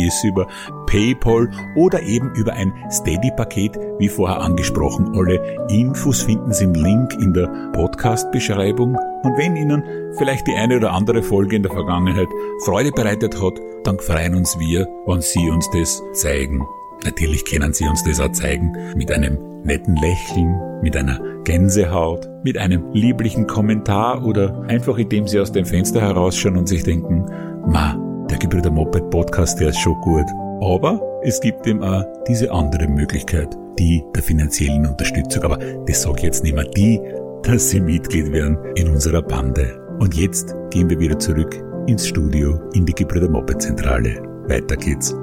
einmalig 0.00 0.06
ist, 0.06 0.24
über 0.24 0.46
PayPal 0.86 1.50
oder 1.76 2.02
eben 2.02 2.32
über 2.34 2.52
ein 2.52 2.72
Steady-Paket, 2.90 3.78
wie 3.98 4.08
vorher 4.08 4.40
angesprochen. 4.40 5.12
Alle 5.14 5.66
Infos 5.68 6.22
finden 6.22 6.52
Sie 6.52 6.64
im 6.64 6.74
Link 6.74 7.14
in 7.14 7.32
der 7.32 7.46
Podcast-Beschreibung. 7.72 8.96
Und 9.22 9.38
wenn 9.38 9.56
Ihnen 9.56 9.82
vielleicht 10.16 10.46
die 10.46 10.54
eine 10.54 10.76
oder 10.76 10.92
andere 10.92 11.22
Folge 11.22 11.56
in 11.56 11.62
der 11.62 11.72
Vergangenheit 11.72 12.28
Freude 12.64 12.90
bereitet 12.92 13.40
hat, 13.40 13.60
dann 13.84 13.98
freuen 13.98 14.34
uns 14.34 14.58
wir, 14.58 14.86
wenn 15.06 15.20
Sie 15.20 15.48
uns 15.50 15.68
das 15.70 16.02
zeigen. 16.12 16.66
Natürlich 17.04 17.46
können 17.46 17.72
sie 17.72 17.88
uns 17.88 18.04
das 18.04 18.20
auch 18.20 18.30
zeigen 18.32 18.76
mit 18.94 19.10
einem 19.10 19.38
netten 19.64 19.96
Lächeln, 19.96 20.54
mit 20.82 20.94
einer 20.98 21.18
Gänsehaut, 21.44 22.28
mit 22.44 22.58
einem 22.58 22.92
lieblichen 22.92 23.46
Kommentar 23.46 24.22
oder 24.22 24.64
einfach 24.68 24.98
indem 24.98 25.26
sie 25.26 25.40
aus 25.40 25.50
dem 25.50 25.64
Fenster 25.64 26.02
herausschauen 26.02 26.58
und 26.58 26.68
sich 26.68 26.82
denken, 26.82 27.24
ma, 27.66 27.96
Gebrüder 28.40 28.70
Moped 28.70 29.10
Podcast, 29.10 29.60
der 29.60 29.68
ist 29.68 29.78
schon 29.78 30.00
gut. 30.00 30.26
Aber 30.62 31.00
es 31.22 31.40
gibt 31.40 31.66
eben 31.66 31.82
auch 31.82 32.04
diese 32.26 32.50
andere 32.50 32.88
Möglichkeit, 32.88 33.56
die 33.78 34.02
der 34.14 34.22
finanziellen 34.22 34.86
Unterstützung. 34.86 35.44
Aber 35.44 35.58
das 35.86 36.02
sage 36.02 36.16
ich 36.18 36.24
jetzt 36.24 36.42
nicht 36.42 36.54
mehr. 36.54 36.64
Die, 36.64 37.00
dass 37.42 37.70
Sie 37.70 37.80
Mitglied 37.80 38.32
werden 38.32 38.58
in 38.74 38.88
unserer 38.88 39.22
Bande. 39.22 39.78
Und 40.00 40.16
jetzt 40.16 40.54
gehen 40.70 40.88
wir 40.88 40.98
wieder 40.98 41.18
zurück 41.18 41.62
ins 41.86 42.08
Studio 42.08 42.58
in 42.72 42.86
die 42.86 42.94
Gebrüder 42.94 43.28
Moped 43.28 43.60
Zentrale. 43.60 44.22
Weiter 44.48 44.76
geht's. 44.76 45.14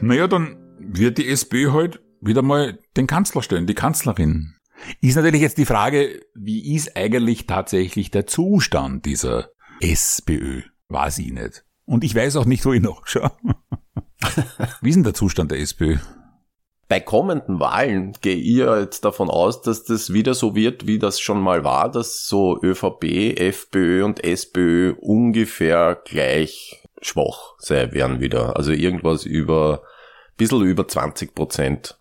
Naja, 0.00 0.26
dann 0.26 0.56
wird 0.78 1.18
die 1.18 1.28
SPÖ 1.28 1.72
halt 1.72 2.00
wieder 2.20 2.42
mal 2.42 2.78
den 2.96 3.06
Kanzler 3.06 3.42
stellen, 3.42 3.66
die 3.66 3.74
Kanzlerin. 3.74 4.54
Ist 5.00 5.16
natürlich 5.16 5.42
jetzt 5.42 5.58
die 5.58 5.64
Frage, 5.64 6.20
wie 6.34 6.74
ist 6.74 6.96
eigentlich 6.96 7.46
tatsächlich 7.46 8.10
der 8.10 8.26
Zustand 8.26 9.04
dieser 9.06 9.50
SPÖ? 9.80 10.62
Weiß 10.88 11.18
ich 11.18 11.32
nicht. 11.32 11.64
Und 11.84 12.04
ich 12.04 12.14
weiß 12.14 12.36
auch 12.36 12.44
nicht, 12.44 12.64
wo 12.64 12.72
ich 12.72 12.82
nachschaue. 12.82 13.32
wie 14.80 14.88
ist 14.88 14.96
denn 14.96 15.04
der 15.04 15.14
Zustand 15.14 15.50
der 15.50 15.60
SPÖ? 15.60 15.96
Bei 16.88 17.00
kommenden 17.00 17.60
Wahlen 17.60 18.14
gehe 18.22 18.36
ich 18.36 18.56
jetzt 18.56 19.04
davon 19.04 19.28
aus, 19.28 19.60
dass 19.60 19.84
das 19.84 20.12
wieder 20.14 20.32
so 20.32 20.54
wird, 20.54 20.86
wie 20.86 20.98
das 20.98 21.20
schon 21.20 21.40
mal 21.40 21.62
war, 21.62 21.90
dass 21.90 22.26
so 22.26 22.58
ÖVP, 22.62 23.38
FPÖ 23.38 24.04
und 24.04 24.24
SPÖ 24.24 24.94
ungefähr 24.98 26.00
gleich 26.02 26.82
schwach 27.02 27.54
sein 27.58 27.92
werden 27.92 28.20
wieder. 28.20 28.56
Also 28.56 28.72
irgendwas 28.72 29.26
über, 29.26 29.82
bisschen 30.38 30.62
über 30.62 30.88
20 30.88 31.34
Prozent. 31.34 31.98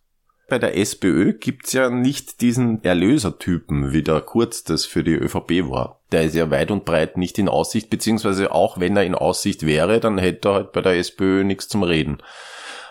Bei 0.50 0.60
der 0.60 0.78
SPÖ 0.78 1.34
gibt's 1.34 1.74
ja 1.74 1.90
nicht 1.90 2.40
diesen 2.40 2.82
Erlösertypen, 2.82 3.92
wie 3.92 4.02
der 4.02 4.22
Kurz 4.22 4.64
das 4.64 4.86
für 4.86 5.04
die 5.04 5.16
ÖVP 5.16 5.70
war. 5.70 6.00
Der 6.14 6.24
ist 6.24 6.36
ja 6.36 6.50
weit 6.50 6.72
und 6.72 6.86
breit 6.86 7.18
nicht 7.18 7.38
in 7.38 7.50
Aussicht, 7.50 7.90
beziehungsweise 7.90 8.54
auch 8.54 8.80
wenn 8.80 8.96
er 8.96 9.04
in 9.04 9.14
Aussicht 9.14 9.66
wäre, 9.66 10.00
dann 10.00 10.18
hätte 10.18 10.48
er 10.48 10.54
halt 10.54 10.72
bei 10.72 10.80
der 10.80 10.98
SPÖ 10.98 11.44
nichts 11.44 11.68
zum 11.68 11.84
Reden. 11.84 12.20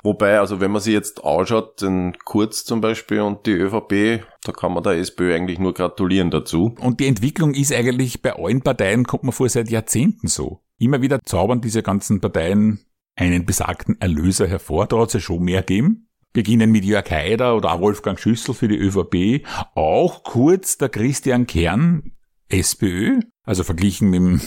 Wobei, 0.03 0.39
also 0.39 0.61
wenn 0.61 0.71
man 0.71 0.83
sich 0.83 0.93
jetzt 0.93 1.25
anschaut, 1.25 1.81
den 1.81 2.17
Kurz 2.27 2.67
zum 2.67 2.83
Beispiel 2.83 3.21
und 3.23 3.47
die 3.47 3.53
ÖVP, 3.53 4.23
da 4.45 4.53
kann 4.53 4.75
man 4.75 4.83
der 4.83 4.99
SPÖ 4.99 5.35
eigentlich 5.35 5.59
nur 5.59 5.73
gratulieren 5.73 6.31
dazu. 6.31 6.75
Und 6.79 7.01
die 7.01 7.07
Entwicklung 7.07 7.55
ist 7.55 7.73
eigentlich 7.73 8.21
bei 8.21 8.35
allen 8.37 8.61
Parteien, 8.61 9.05
kommt 9.05 9.25
man 9.25 9.33
vor, 9.33 9.49
seit 9.49 9.71
Jahrzehnten 9.71 10.29
so. 10.29 10.61
Immer 10.79 11.01
wieder 11.01 11.21
zaubern 11.25 11.63
diese 11.63 11.83
ganzen 11.83 12.21
Parteien 12.21 12.87
einen 13.17 13.47
besagten 13.47 13.99
Erlöser 13.99 14.47
hervor. 14.47 14.87
Da 14.87 14.99
hat 14.99 15.09
es 15.09 15.15
ja 15.15 15.21
schon 15.21 15.43
mehr 15.43 15.63
gegeben. 15.63 16.06
Beginnen 16.37 16.71
mit 16.71 16.85
Jörg 16.85 17.11
Haider 17.11 17.57
oder 17.57 17.73
auch 17.73 17.81
Wolfgang 17.81 18.21
Schüssel 18.21 18.55
für 18.55 18.69
die 18.69 18.77
ÖVP. 18.77 19.47
Auch 19.75 20.23
kurz 20.23 20.77
der 20.77 20.91
Christian 20.91 21.47
Kern, 21.47 22.13
SPÖ. 22.51 23.21
Also 23.45 23.65
verglichen 23.65 24.11
mit 24.11 24.21
dem 24.21 24.41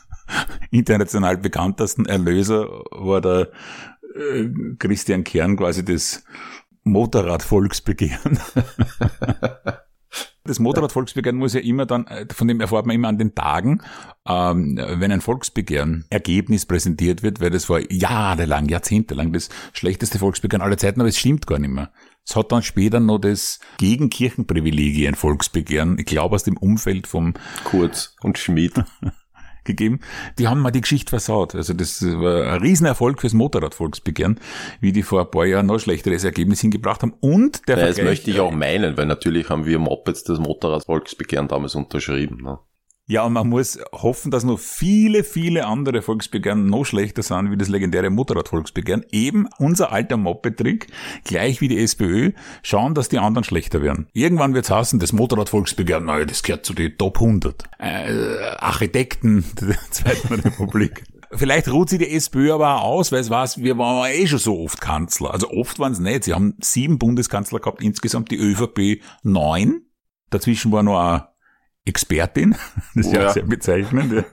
international 0.70 1.36
bekanntesten 1.36 2.06
Erlöser 2.06 2.68
war 2.92 3.20
der 3.20 3.50
äh, 4.14 4.50
Christian 4.78 5.24
Kern 5.24 5.56
quasi 5.56 5.84
das 5.84 6.22
Motorradvolksbegehren. 6.84 8.38
Das 10.46 10.58
Motorradvolksbegehren 10.58 11.38
muss 11.38 11.54
ja 11.54 11.60
immer 11.60 11.86
dann, 11.86 12.06
äh, 12.06 12.26
von 12.32 12.48
dem 12.48 12.60
erfahrt 12.60 12.86
man 12.86 12.96
immer 12.96 13.08
an 13.08 13.18
den 13.18 13.34
Tagen, 13.34 13.82
ähm, 14.26 14.76
wenn 14.76 15.12
ein 15.12 15.20
Volksbegehren 15.20 16.04
Ergebnis 16.10 16.66
präsentiert 16.66 17.22
wird, 17.22 17.40
weil 17.40 17.50
das 17.50 17.68
war 17.68 17.80
jahrelang, 17.90 18.68
jahrzehntelang 18.68 19.32
das 19.32 19.48
schlechteste 19.72 20.18
Volksbegehren 20.18 20.62
aller 20.62 20.78
Zeiten, 20.78 21.00
aber 21.00 21.08
es 21.08 21.18
stimmt 21.18 21.46
gar 21.46 21.58
nicht 21.58 21.70
mehr. 21.70 21.90
Es 22.28 22.34
hat 22.34 22.50
dann 22.50 22.62
später 22.62 22.98
noch 22.98 23.18
das 23.18 23.60
Gegenkirchenprivilegien 23.78 25.14
Volksbegehren, 25.14 25.98
ich 25.98 26.06
glaube 26.06 26.34
aus 26.34 26.44
dem 26.44 26.56
Umfeld 26.56 27.06
vom 27.06 27.34
Kurz 27.64 28.16
und 28.22 28.38
Schmidt 28.38 28.74
gegeben. 29.66 30.00
Die 30.38 30.48
haben 30.48 30.60
mal 30.60 30.70
die 30.70 30.80
Geschichte 30.80 31.10
versaut. 31.10 31.54
Also 31.54 31.74
das 31.74 32.02
war 32.02 32.52
ein 32.52 32.60
Riesenerfolg 32.60 33.20
fürs 33.20 33.34
Motorradvolksbegehren, 33.34 34.40
wie 34.80 34.92
die 34.92 35.02
vor 35.02 35.20
ein 35.20 35.30
paar 35.30 35.46
Jahren 35.46 35.66
noch 35.66 35.78
schlechteres 35.78 36.24
Ergebnis 36.24 36.60
hingebracht 36.60 37.02
haben. 37.02 37.14
Und 37.20 37.68
der 37.68 37.78
ja, 37.78 37.86
Das 37.86 37.98
möchte 37.98 38.30
ich 38.30 38.40
auch 38.40 38.52
meinen, 38.52 38.96
weil 38.96 39.06
natürlich 39.06 39.50
haben 39.50 39.66
wir 39.66 39.78
Mopeds 39.78 40.24
das 40.24 40.38
Motorradvolksbegehren 40.38 41.48
damals 41.48 41.74
unterschrieben. 41.74 42.42
Ne? 42.42 42.58
Ja, 43.08 43.22
und 43.22 43.34
man 43.34 43.48
muss 43.48 43.78
hoffen, 43.92 44.32
dass 44.32 44.42
noch 44.42 44.58
viele, 44.58 45.22
viele 45.22 45.66
andere 45.66 46.02
Volksbegehren 46.02 46.66
noch 46.66 46.84
schlechter 46.84 47.22
sind 47.22 47.52
wie 47.52 47.56
das 47.56 47.68
legendäre 47.68 48.10
Motorradvolksbegehren. 48.10 49.06
Eben 49.12 49.48
unser 49.58 49.92
alter 49.92 50.16
Moped-Trick, 50.16 50.88
gleich 51.22 51.60
wie 51.60 51.68
die 51.68 51.78
SPÖ, 51.78 52.32
schauen, 52.64 52.94
dass 52.94 53.08
die 53.08 53.20
anderen 53.20 53.44
schlechter 53.44 53.80
werden. 53.80 54.08
Irgendwann 54.12 54.54
wird's 54.54 54.70
heißen, 54.70 54.98
das 54.98 55.12
Motorradvolksbegehren, 55.12 56.06
naja, 56.06 56.24
das 56.24 56.42
gehört 56.42 56.66
zu 56.66 56.74
den 56.74 56.98
Top 56.98 57.20
100. 57.20 57.62
Äh, 57.78 58.56
Architekten 58.58 59.44
der 59.60 59.78
Zweiten 59.92 60.34
Republik. 60.34 61.04
Vielleicht 61.30 61.68
ruht 61.68 61.90
sie 61.90 61.98
die 61.98 62.10
SPÖ 62.10 62.54
aber 62.54 62.82
auch 62.82 62.98
aus, 62.98 63.12
weil 63.12 63.20
es 63.20 63.30
weiß, 63.30 63.58
wir 63.58 63.78
waren 63.78 64.10
eh 64.10 64.26
schon 64.26 64.40
so 64.40 64.58
oft 64.58 64.80
Kanzler. 64.80 65.32
Also 65.32 65.48
oft 65.50 65.78
waren 65.78 65.92
es 65.92 66.00
nicht. 66.00 66.24
Sie 66.24 66.34
haben 66.34 66.54
sieben 66.60 66.98
Bundeskanzler 66.98 67.60
gehabt, 67.60 67.82
insgesamt 67.82 68.32
die 68.32 68.36
ÖVP 68.36 69.00
neun. 69.22 69.82
Dazwischen 70.30 70.72
war 70.72 70.82
noch 70.82 70.98
ein 70.98 71.22
Expertin. 71.86 72.54
Das 72.94 73.06
ist 73.06 73.12
oh, 73.12 73.16
ja, 73.16 73.32
sehr 73.32 73.42
bezeichnend. 73.44 74.24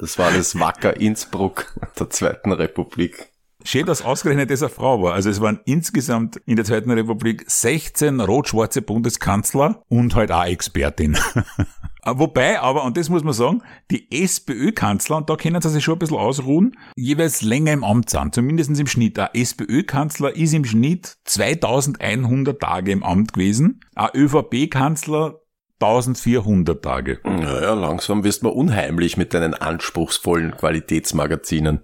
Das 0.00 0.18
war 0.18 0.30
das 0.30 0.58
Wacker 0.58 1.00
Innsbruck 1.00 1.74
der 1.98 2.10
Zweiten 2.10 2.52
Republik. 2.52 3.32
Schön, 3.64 3.86
dass 3.86 4.02
ausgerechnet 4.02 4.50
das 4.50 4.62
eine 4.62 4.70
Frau 4.70 5.02
war. 5.02 5.14
Also 5.14 5.30
es 5.30 5.40
waren 5.40 5.60
insgesamt 5.64 6.36
in 6.46 6.54
der 6.54 6.64
Zweiten 6.64 6.92
Republik 6.92 7.44
16 7.48 8.20
rot-schwarze 8.20 8.82
Bundeskanzler 8.82 9.82
und 9.88 10.14
halt 10.14 10.30
auch 10.30 10.44
Expertin. 10.44 11.18
Wobei 12.06 12.60
aber, 12.60 12.84
und 12.84 12.96
das 12.96 13.08
muss 13.10 13.24
man 13.24 13.34
sagen, 13.34 13.62
die 13.90 14.10
SPÖ-Kanzler, 14.10 15.16
und 15.16 15.28
da 15.28 15.36
können 15.36 15.60
sie 15.60 15.68
sich 15.70 15.82
schon 15.82 15.96
ein 15.96 15.98
bisschen 15.98 16.16
ausruhen, 16.16 16.78
jeweils 16.94 17.42
länger 17.42 17.72
im 17.72 17.84
Amt 17.84 18.10
sind, 18.10 18.34
zumindest 18.34 18.78
im 18.78 18.86
Schnitt. 18.86 19.18
Ein 19.18 19.30
SPÖ-Kanzler 19.34 20.34
ist 20.34 20.54
im 20.54 20.64
Schnitt 20.64 21.16
2100 21.24 22.60
Tage 22.60 22.92
im 22.92 23.02
Amt 23.02 23.32
gewesen. 23.32 23.80
Ein 23.96 24.10
ÖVP-Kanzler 24.14 25.40
1400 25.80 26.82
Tage. 26.82 27.20
Naja, 27.24 27.74
langsam 27.74 28.24
wirst 28.24 28.42
man 28.42 28.52
unheimlich 28.52 29.16
mit 29.16 29.32
deinen 29.34 29.54
anspruchsvollen 29.54 30.56
Qualitätsmagazinen. 30.56 31.82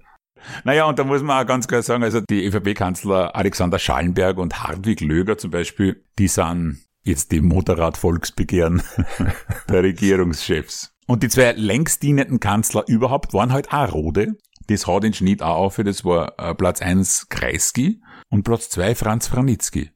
Naja, 0.64 0.84
und 0.84 0.98
da 0.98 1.04
muss 1.04 1.22
man 1.22 1.42
auch 1.42 1.46
ganz 1.46 1.68
klar 1.68 1.82
sagen, 1.82 2.02
also 2.02 2.20
die 2.20 2.44
ÖVP-Kanzler 2.44 3.34
Alexander 3.34 3.78
Schallenberg 3.78 4.38
und 4.38 4.62
Hartwig 4.62 5.00
Löger 5.00 5.38
zum 5.38 5.50
Beispiel, 5.50 6.04
die 6.18 6.28
sind 6.28 6.84
jetzt 7.02 7.32
die 7.32 7.40
Motorradvolksbegehren 7.40 8.82
der 9.68 9.82
Regierungschefs. 9.82 10.92
Und 11.06 11.22
die 11.22 11.28
zwei 11.28 11.52
längst 11.52 12.02
dienenden 12.02 12.40
Kanzler 12.40 12.84
überhaupt 12.86 13.34
waren 13.34 13.52
halt 13.52 13.72
auch 13.72 13.92
Rode. 13.92 14.36
Das 14.68 14.86
hat 14.86 15.04
den 15.04 15.12
Schnitt 15.12 15.42
auch 15.42 15.56
auf, 15.56 15.76
das 15.76 16.04
war 16.04 16.38
äh, 16.38 16.54
Platz 16.54 16.80
eins 16.80 17.28
Kreisky 17.28 18.00
und 18.30 18.44
Platz 18.44 18.70
zwei 18.70 18.94
Franz 18.94 19.28
Franitzky. 19.28 19.90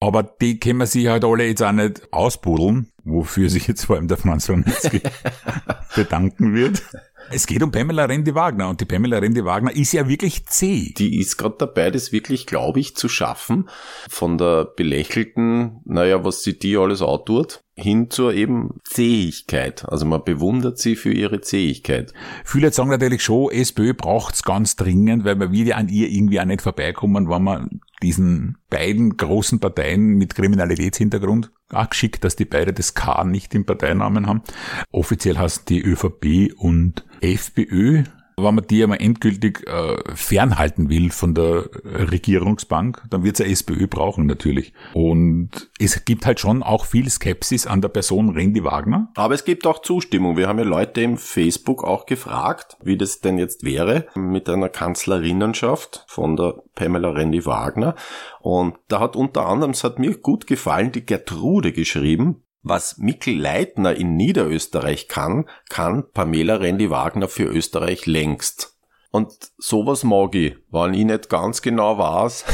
Aber 0.00 0.22
die 0.22 0.58
können 0.58 0.86
sich 0.86 1.08
halt 1.08 1.24
alle 1.24 1.46
jetzt 1.46 1.62
auch 1.62 1.72
nicht 1.72 2.10
ausbuddeln, 2.10 2.90
wofür 3.04 3.50
sich 3.50 3.68
jetzt 3.68 3.84
vor 3.84 3.96
allem 3.96 4.08
der 4.08 4.16
Franz 4.16 4.48
Ronitzky 4.48 5.02
bedanken 5.94 6.54
wird. 6.54 6.82
Es 7.32 7.46
geht 7.46 7.62
um 7.62 7.70
Pamela 7.70 8.06
Rendi-Wagner 8.06 8.68
und 8.68 8.80
die 8.80 8.86
Pamela 8.86 9.18
Rendi-Wagner 9.18 9.76
ist 9.76 9.92
ja 9.92 10.08
wirklich 10.08 10.46
zäh. 10.46 10.92
Die 10.96 11.20
ist 11.20 11.36
gerade 11.36 11.54
dabei, 11.58 11.90
das 11.90 12.10
wirklich, 12.10 12.46
glaube 12.46 12.80
ich, 12.80 12.96
zu 12.96 13.08
schaffen. 13.08 13.68
Von 14.08 14.36
der 14.36 14.64
belächelten, 14.64 15.80
naja, 15.84 16.24
was 16.24 16.42
sie 16.42 16.58
die 16.58 16.76
alles 16.76 17.02
outdoort, 17.02 17.62
hin 17.76 18.10
zur 18.10 18.34
eben 18.34 18.80
Zähigkeit. 18.84 19.84
Also 19.88 20.06
man 20.06 20.24
bewundert 20.24 20.78
sie 20.78 20.96
für 20.96 21.12
ihre 21.12 21.40
Zähigkeit. 21.40 22.12
Viele 22.44 22.72
sagen 22.72 22.90
natürlich 22.90 23.22
schon, 23.22 23.52
SPÖ 23.52 23.94
braucht's 23.94 24.42
ganz 24.42 24.74
dringend, 24.74 25.24
weil 25.24 25.36
man 25.36 25.52
will 25.52 25.68
ja 25.68 25.76
an 25.76 25.88
ihr 25.88 26.08
irgendwie 26.08 26.40
auch 26.40 26.46
nicht 26.46 26.62
vorbeikommen, 26.62 27.28
wenn 27.28 27.42
man 27.42 27.80
diesen 28.02 28.58
beiden 28.68 29.16
großen 29.16 29.60
Parteien 29.60 30.16
mit 30.16 30.34
Kriminalitätshintergrund 30.34 31.50
auch 31.72 31.90
geschickt, 31.90 32.24
dass 32.24 32.36
die 32.36 32.44
beide 32.44 32.72
das 32.72 32.94
K 32.94 33.24
nicht 33.24 33.54
im 33.54 33.64
Parteinamen 33.64 34.26
haben. 34.26 34.42
Offiziell 34.90 35.38
heißt 35.38 35.68
die 35.68 35.80
ÖVP 35.80 36.52
und 36.56 37.04
FPÖ 37.20 38.04
wenn 38.42 38.54
man 38.54 38.66
die 38.66 38.82
einmal 38.82 39.00
endgültig 39.00 39.66
äh, 39.66 39.96
fernhalten 40.14 40.88
will 40.88 41.10
von 41.10 41.34
der 41.34 41.68
Regierungsbank, 41.84 43.02
dann 43.10 43.24
wird 43.24 43.36
es 43.36 43.40
eine 43.40 43.52
SPÖ 43.52 43.86
brauchen 43.86 44.26
natürlich. 44.26 44.72
Und 44.94 45.70
es 45.78 46.04
gibt 46.04 46.26
halt 46.26 46.40
schon 46.40 46.62
auch 46.62 46.84
viel 46.84 47.08
Skepsis 47.08 47.66
an 47.66 47.80
der 47.80 47.88
Person 47.88 48.30
Randy 48.30 48.64
Wagner. 48.64 49.10
Aber 49.16 49.34
es 49.34 49.44
gibt 49.44 49.66
auch 49.66 49.82
Zustimmung. 49.82 50.36
Wir 50.36 50.48
haben 50.48 50.58
ja 50.58 50.64
Leute 50.64 51.00
im 51.00 51.16
Facebook 51.16 51.84
auch 51.84 52.06
gefragt, 52.06 52.76
wie 52.82 52.96
das 52.96 53.20
denn 53.20 53.38
jetzt 53.38 53.64
wäre 53.64 54.06
mit 54.14 54.48
einer 54.48 54.68
Kanzlerinnenschaft 54.68 56.04
von 56.08 56.36
der 56.36 56.62
Pamela 56.74 57.10
Randy 57.10 57.44
Wagner. 57.46 57.94
Und 58.40 58.76
da 58.88 59.00
hat 59.00 59.16
unter 59.16 59.46
anderem, 59.46 59.72
es 59.72 59.84
hat 59.84 59.98
mir 59.98 60.16
gut 60.16 60.46
gefallen, 60.46 60.92
die 60.92 61.04
Gertrude 61.04 61.72
geschrieben, 61.72 62.42
was 62.62 62.98
Mikkel 62.98 63.38
Leitner 63.38 63.94
in 63.94 64.16
Niederösterreich 64.16 65.08
kann, 65.08 65.48
kann 65.68 66.04
Pamela 66.12 66.56
Rendi 66.56 66.90
Wagner 66.90 67.28
für 67.28 67.44
Österreich 67.44 68.06
längst. 68.06 68.76
Und 69.10 69.32
sowas 69.58 70.04
mag 70.04 70.34
ich, 70.34 70.56
weil 70.70 70.94
ich 70.94 71.04
nicht 71.04 71.28
ganz 71.28 71.62
genau 71.62 71.98
weiß, 71.98 72.44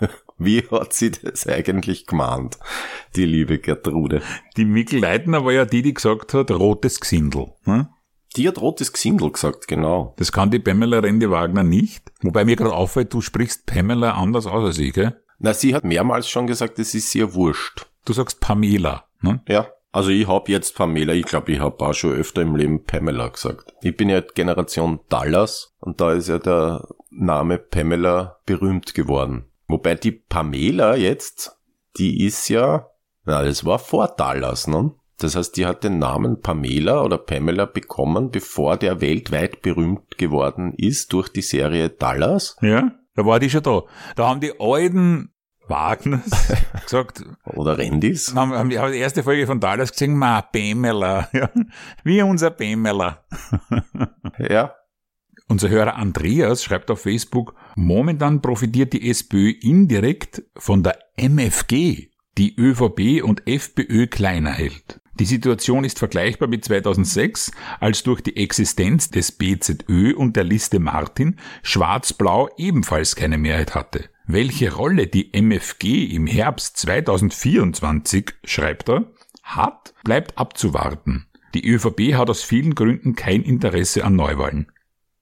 wie 0.38 0.62
hat 0.70 0.92
sie 0.92 1.12
das 1.12 1.46
eigentlich 1.46 2.06
gemeint, 2.06 2.58
die 3.14 3.26
liebe 3.26 3.58
Gertrude. 3.58 4.22
Die 4.56 4.64
Mikkel 4.64 5.00
Leitner 5.00 5.44
war 5.44 5.52
ja 5.52 5.64
die, 5.64 5.82
die 5.82 5.94
gesagt 5.94 6.34
hat, 6.34 6.50
rotes 6.50 7.00
Gesindel. 7.00 7.52
Hm? 7.64 7.88
Die 8.36 8.48
hat 8.48 8.60
rotes 8.60 8.92
Gesindel 8.92 9.30
gesagt, 9.30 9.68
genau. 9.68 10.14
Das 10.18 10.32
kann 10.32 10.50
die 10.50 10.58
Pamela 10.58 10.98
Rendi-Wagner 10.98 11.62
nicht. 11.62 12.12
Wobei 12.20 12.44
mir 12.44 12.56
gerade 12.56 12.74
auffällt, 12.74 13.14
du 13.14 13.20
sprichst 13.20 13.64
Pamela 13.64 14.12
anders 14.12 14.46
aus 14.46 14.64
als 14.64 14.78
ich, 14.78 14.92
gell? 14.92 15.18
Na, 15.38 15.54
sie 15.54 15.74
hat 15.74 15.84
mehrmals 15.84 16.28
schon 16.28 16.46
gesagt, 16.46 16.78
es 16.78 16.94
ist 16.94 17.14
ihr 17.14 17.34
wurscht. 17.34 17.86
Du 18.04 18.12
sagst 18.12 18.40
Pamela. 18.40 19.04
Ne? 19.26 19.42
Ja. 19.48 19.68
Also 19.92 20.10
ich 20.10 20.28
hab 20.28 20.48
jetzt 20.50 20.76
Pamela, 20.76 21.14
ich 21.14 21.24
glaube, 21.24 21.52
ich 21.52 21.60
hab 21.60 21.80
auch 21.80 21.94
schon 21.94 22.12
öfter 22.12 22.42
im 22.42 22.54
Leben 22.54 22.84
Pamela 22.84 23.28
gesagt. 23.28 23.72
Ich 23.80 23.96
bin 23.96 24.10
ja 24.10 24.20
Generation 24.20 25.00
Dallas 25.08 25.74
und 25.80 26.02
da 26.02 26.12
ist 26.12 26.28
ja 26.28 26.38
der 26.38 26.86
Name 27.10 27.56
Pamela 27.56 28.36
berühmt 28.44 28.92
geworden. 28.92 29.46
Wobei 29.68 29.94
die 29.94 30.12
Pamela 30.12 30.96
jetzt, 30.96 31.56
die 31.96 32.26
ist 32.26 32.48
ja, 32.48 32.88
na, 33.24 33.42
das 33.42 33.64
war 33.64 33.78
vor 33.78 34.08
Dallas, 34.08 34.66
ne? 34.66 34.92
Das 35.18 35.34
heißt, 35.34 35.56
die 35.56 35.64
hat 35.64 35.82
den 35.82 35.98
Namen 35.98 36.42
Pamela 36.42 37.02
oder 37.02 37.16
Pamela 37.16 37.64
bekommen, 37.64 38.30
bevor 38.30 38.76
der 38.76 39.00
weltweit 39.00 39.62
berühmt 39.62 40.18
geworden 40.18 40.74
ist 40.76 41.12
durch 41.14 41.30
die 41.30 41.40
Serie 41.40 41.88
Dallas. 41.88 42.56
Ja, 42.60 42.92
da 43.14 43.24
war 43.24 43.40
die 43.40 43.48
schon 43.48 43.62
da. 43.62 43.84
Da 44.14 44.28
haben 44.28 44.40
die 44.40 44.60
alten 44.60 45.32
Wagners 45.68 46.30
gesagt, 46.84 47.24
Oder 47.44 47.78
Rendis. 47.78 48.34
haben, 48.34 48.52
haben 48.52 48.70
die, 48.70 48.78
haben 48.78 48.92
die 48.92 48.98
erste 48.98 49.22
Folge 49.22 49.46
von 49.46 49.60
Dallas 49.60 49.92
gesehen, 49.92 50.16
ma, 50.16 50.42
Pamela, 50.42 51.28
ja, 51.32 51.50
wie 52.04 52.22
unser 52.22 52.50
Pamela. 52.50 53.24
Ja. 54.38 54.74
Unser 55.48 55.68
Hörer 55.70 55.94
Andreas 55.96 56.64
schreibt 56.64 56.90
auf 56.90 57.00
Facebook, 57.02 57.54
momentan 57.76 58.42
profitiert 58.42 58.92
die 58.92 59.08
SPÖ 59.08 59.50
indirekt 59.60 60.42
von 60.56 60.82
der 60.82 60.98
MFG, 61.16 62.10
die 62.36 62.56
ÖVP 62.56 63.22
und 63.22 63.46
FPÖ 63.46 64.08
kleiner 64.08 64.50
hält. 64.50 65.00
Die 65.18 65.24
Situation 65.24 65.84
ist 65.84 65.98
vergleichbar 65.98 66.48
mit 66.48 66.64
2006, 66.64 67.52
als 67.80 68.02
durch 68.02 68.20
die 68.20 68.36
Existenz 68.36 69.08
des 69.08 69.32
BZÖ 69.32 70.14
und 70.14 70.36
der 70.36 70.44
Liste 70.44 70.78
Martin 70.78 71.36
Schwarz-Blau 71.62 72.50
ebenfalls 72.58 73.16
keine 73.16 73.38
Mehrheit 73.38 73.74
hatte. 73.74 74.10
Welche 74.28 74.74
Rolle 74.74 75.06
die 75.06 75.32
MFG 75.32 76.04
im 76.06 76.26
Herbst 76.26 76.78
2024, 76.78 78.32
schreibt 78.42 78.88
er, 78.88 79.04
hat, 79.44 79.94
bleibt 80.02 80.36
abzuwarten. 80.36 81.26
Die 81.54 81.64
ÖVP 81.64 82.14
hat 82.14 82.28
aus 82.28 82.42
vielen 82.42 82.74
Gründen 82.74 83.14
kein 83.14 83.44
Interesse 83.44 84.04
an 84.04 84.16
Neuwahlen. 84.16 84.72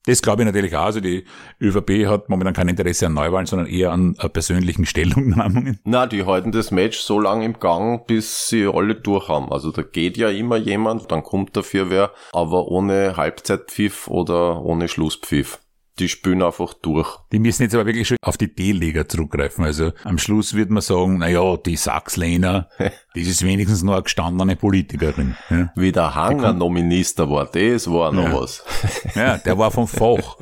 Das 0.07 0.23
glaube 0.23 0.41
ich 0.41 0.47
natürlich 0.47 0.75
auch. 0.75 0.87
Also 0.87 1.01
die 1.01 1.25
ÖVP 1.61 2.07
hat 2.07 2.31
momentan 2.31 2.55
kein 2.55 2.69
Interesse 2.69 3.07
an 3.07 3.13
Neuwahlen, 3.13 3.45
sondern 3.45 3.69
eher 3.69 3.93
an 3.93 4.17
äh, 4.21 4.29
persönlichen 4.31 4.87
Stellungnahmungen. 4.87 5.81
Na, 5.85 6.07
die 6.07 6.25
halten 6.25 6.51
das 6.51 6.71
Match 6.71 6.99
so 6.99 7.21
lange 7.21 7.45
im 7.45 7.59
Gang, 7.61 8.07
bis 8.07 8.49
sie 8.49 8.67
alle 8.67 8.95
durch 8.95 9.29
haben. 9.29 9.53
Also 9.53 9.71
da 9.71 9.83
geht 9.83 10.17
ja 10.17 10.31
immer 10.31 10.57
jemand, 10.57 11.13
dann 11.13 11.23
kommt 11.23 11.55
dafür 11.59 11.91
wer, 11.91 12.11
aber 12.33 12.69
ohne 12.69 13.19
Halbzeitpfiff 13.19 14.09
oder 14.09 14.63
ohne 14.63 14.89
Schlusspfiff. 14.89 15.61
Die 16.01 16.09
spülen 16.09 16.43
einfach 16.43 16.75
durch. 16.75 17.19
Die 17.31 17.39
müssen 17.39 17.63
jetzt 17.63 17.75
aber 17.75 17.87
wirklich 17.87 18.09
schon 18.09 18.17
auf 18.21 18.37
die 18.37 18.53
D-Liga 18.53 19.07
zurückgreifen. 19.07 19.65
Also 19.65 19.93
am 20.03 20.19
Schluss 20.19 20.55
wird 20.55 20.69
man 20.71 20.83
sagen, 20.83 21.19
na 21.19 21.29
ja, 21.29 21.57
die 21.57 21.77
Sachs-Lehner, 21.77 22.69
das 22.79 22.93
ist 23.27 23.45
wenigstens 23.45 23.83
noch 23.85 23.93
eine 23.95 24.03
gestandene 24.03 24.57
Politikerin. 24.57 25.37
Ja, 25.51 25.73
Wie 25.77 25.93
der 25.93 26.15
Hanger 26.15 26.53
noch 26.53 26.71
Minister 26.71 27.31
war, 27.31 27.47
das 27.47 27.89
war 27.89 28.11
noch 28.13 28.25
Ja. 28.25 28.41
was. 28.41 28.65
ja 29.15 29.39
der 29.39 29.57
war 29.57 29.71
vom 29.71 29.87
Fach. 29.89 30.37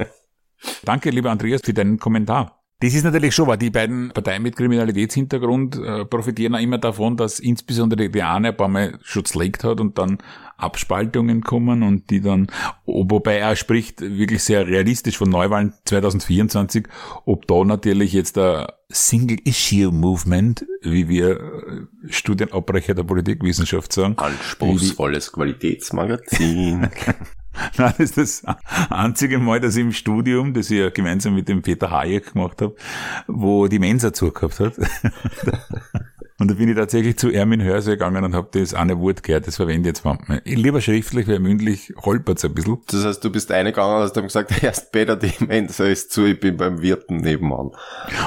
Danke, 0.84 1.10
lieber 1.10 1.30
Andreas, 1.30 1.60
für 1.62 1.74
deinen 1.74 1.98
Kommentar. 1.98 2.61
Das 2.82 2.94
ist 2.94 3.04
natürlich 3.04 3.32
schon, 3.32 3.46
weil 3.46 3.58
die 3.58 3.70
beiden 3.70 4.10
Parteien 4.10 4.42
mit 4.42 4.56
Kriminalitätshintergrund 4.56 5.76
äh, 5.76 6.04
profitieren 6.04 6.56
auch 6.56 6.60
immer 6.60 6.78
davon, 6.78 7.16
dass 7.16 7.38
insbesondere 7.38 8.10
die 8.10 8.22
eine 8.22 8.48
ein 8.48 8.56
paar 8.56 8.66
Mal 8.66 8.98
schon 9.02 9.24
zerlegt 9.24 9.62
hat 9.62 9.78
und 9.78 9.98
dann 9.98 10.18
Abspaltungen 10.56 11.42
kommen 11.42 11.84
und 11.84 12.10
die 12.10 12.20
dann, 12.20 12.48
wobei 12.84 13.36
er 13.36 13.54
spricht 13.54 14.00
wirklich 14.00 14.42
sehr 14.42 14.66
realistisch 14.66 15.16
von 15.16 15.30
Neuwahlen 15.30 15.74
2024, 15.84 16.88
ob 17.24 17.46
da 17.46 17.62
natürlich 17.62 18.14
jetzt 18.14 18.36
der 18.36 18.74
Single-Issue-Movement, 18.88 20.66
wie 20.82 21.08
wir 21.08 21.40
äh, 21.40 22.12
Studienabbrecher 22.12 22.94
der 22.94 23.04
Politikwissenschaft 23.04 23.92
sagen, 23.92 24.18
Anspruchsvolles 24.18 25.30
Qualitätsmagazin. 25.30 26.90
Nein, 27.76 27.94
das 27.98 28.10
ist 28.16 28.16
das 28.16 28.56
einzige 28.90 29.38
Mal, 29.38 29.60
dass 29.60 29.76
ich 29.76 29.82
im 29.82 29.92
Studium, 29.92 30.54
das 30.54 30.70
ich 30.70 30.78
ja 30.78 30.90
gemeinsam 30.90 31.34
mit 31.34 31.48
dem 31.48 31.62
Peter 31.62 31.90
Hayek 31.90 32.32
gemacht 32.32 32.62
habe, 32.62 32.74
wo 33.26 33.68
die 33.68 33.78
Mensa 33.78 34.12
zugehabt 34.12 34.60
hat. 34.60 34.74
Und 36.42 36.50
da 36.50 36.54
bin 36.54 36.68
ich 36.68 36.74
tatsächlich 36.74 37.16
zu 37.18 37.30
Ermin 37.30 37.62
Hörse 37.62 37.92
gegangen 37.92 38.24
und 38.24 38.34
habe 38.34 38.48
das 38.50 38.74
eine 38.74 38.98
Wort 38.98 39.22
gehört, 39.22 39.46
das 39.46 39.54
verwende 39.58 39.82
ich 39.88 39.94
jetzt 39.94 40.04
manchmal. 40.04 40.42
Lieber 40.44 40.80
schriftlich, 40.80 41.28
weil 41.28 41.38
mündlich 41.38 41.94
holpert's 42.04 42.44
ein 42.44 42.52
bisschen. 42.52 42.78
Das 42.88 43.04
heißt, 43.04 43.22
du 43.22 43.30
bist 43.30 43.52
eingegangen 43.52 43.94
und 43.94 44.02
hast 44.02 44.14
dann 44.14 44.24
gesagt, 44.24 44.50
erst 44.64 44.90
Peter, 44.90 45.14
die 45.14 45.32
Mensa 45.38 45.84
ist 45.84 46.10
zu, 46.10 46.24
ich 46.24 46.40
bin 46.40 46.56
beim 46.56 46.82
Wirten 46.82 47.18
nebenan. 47.18 47.70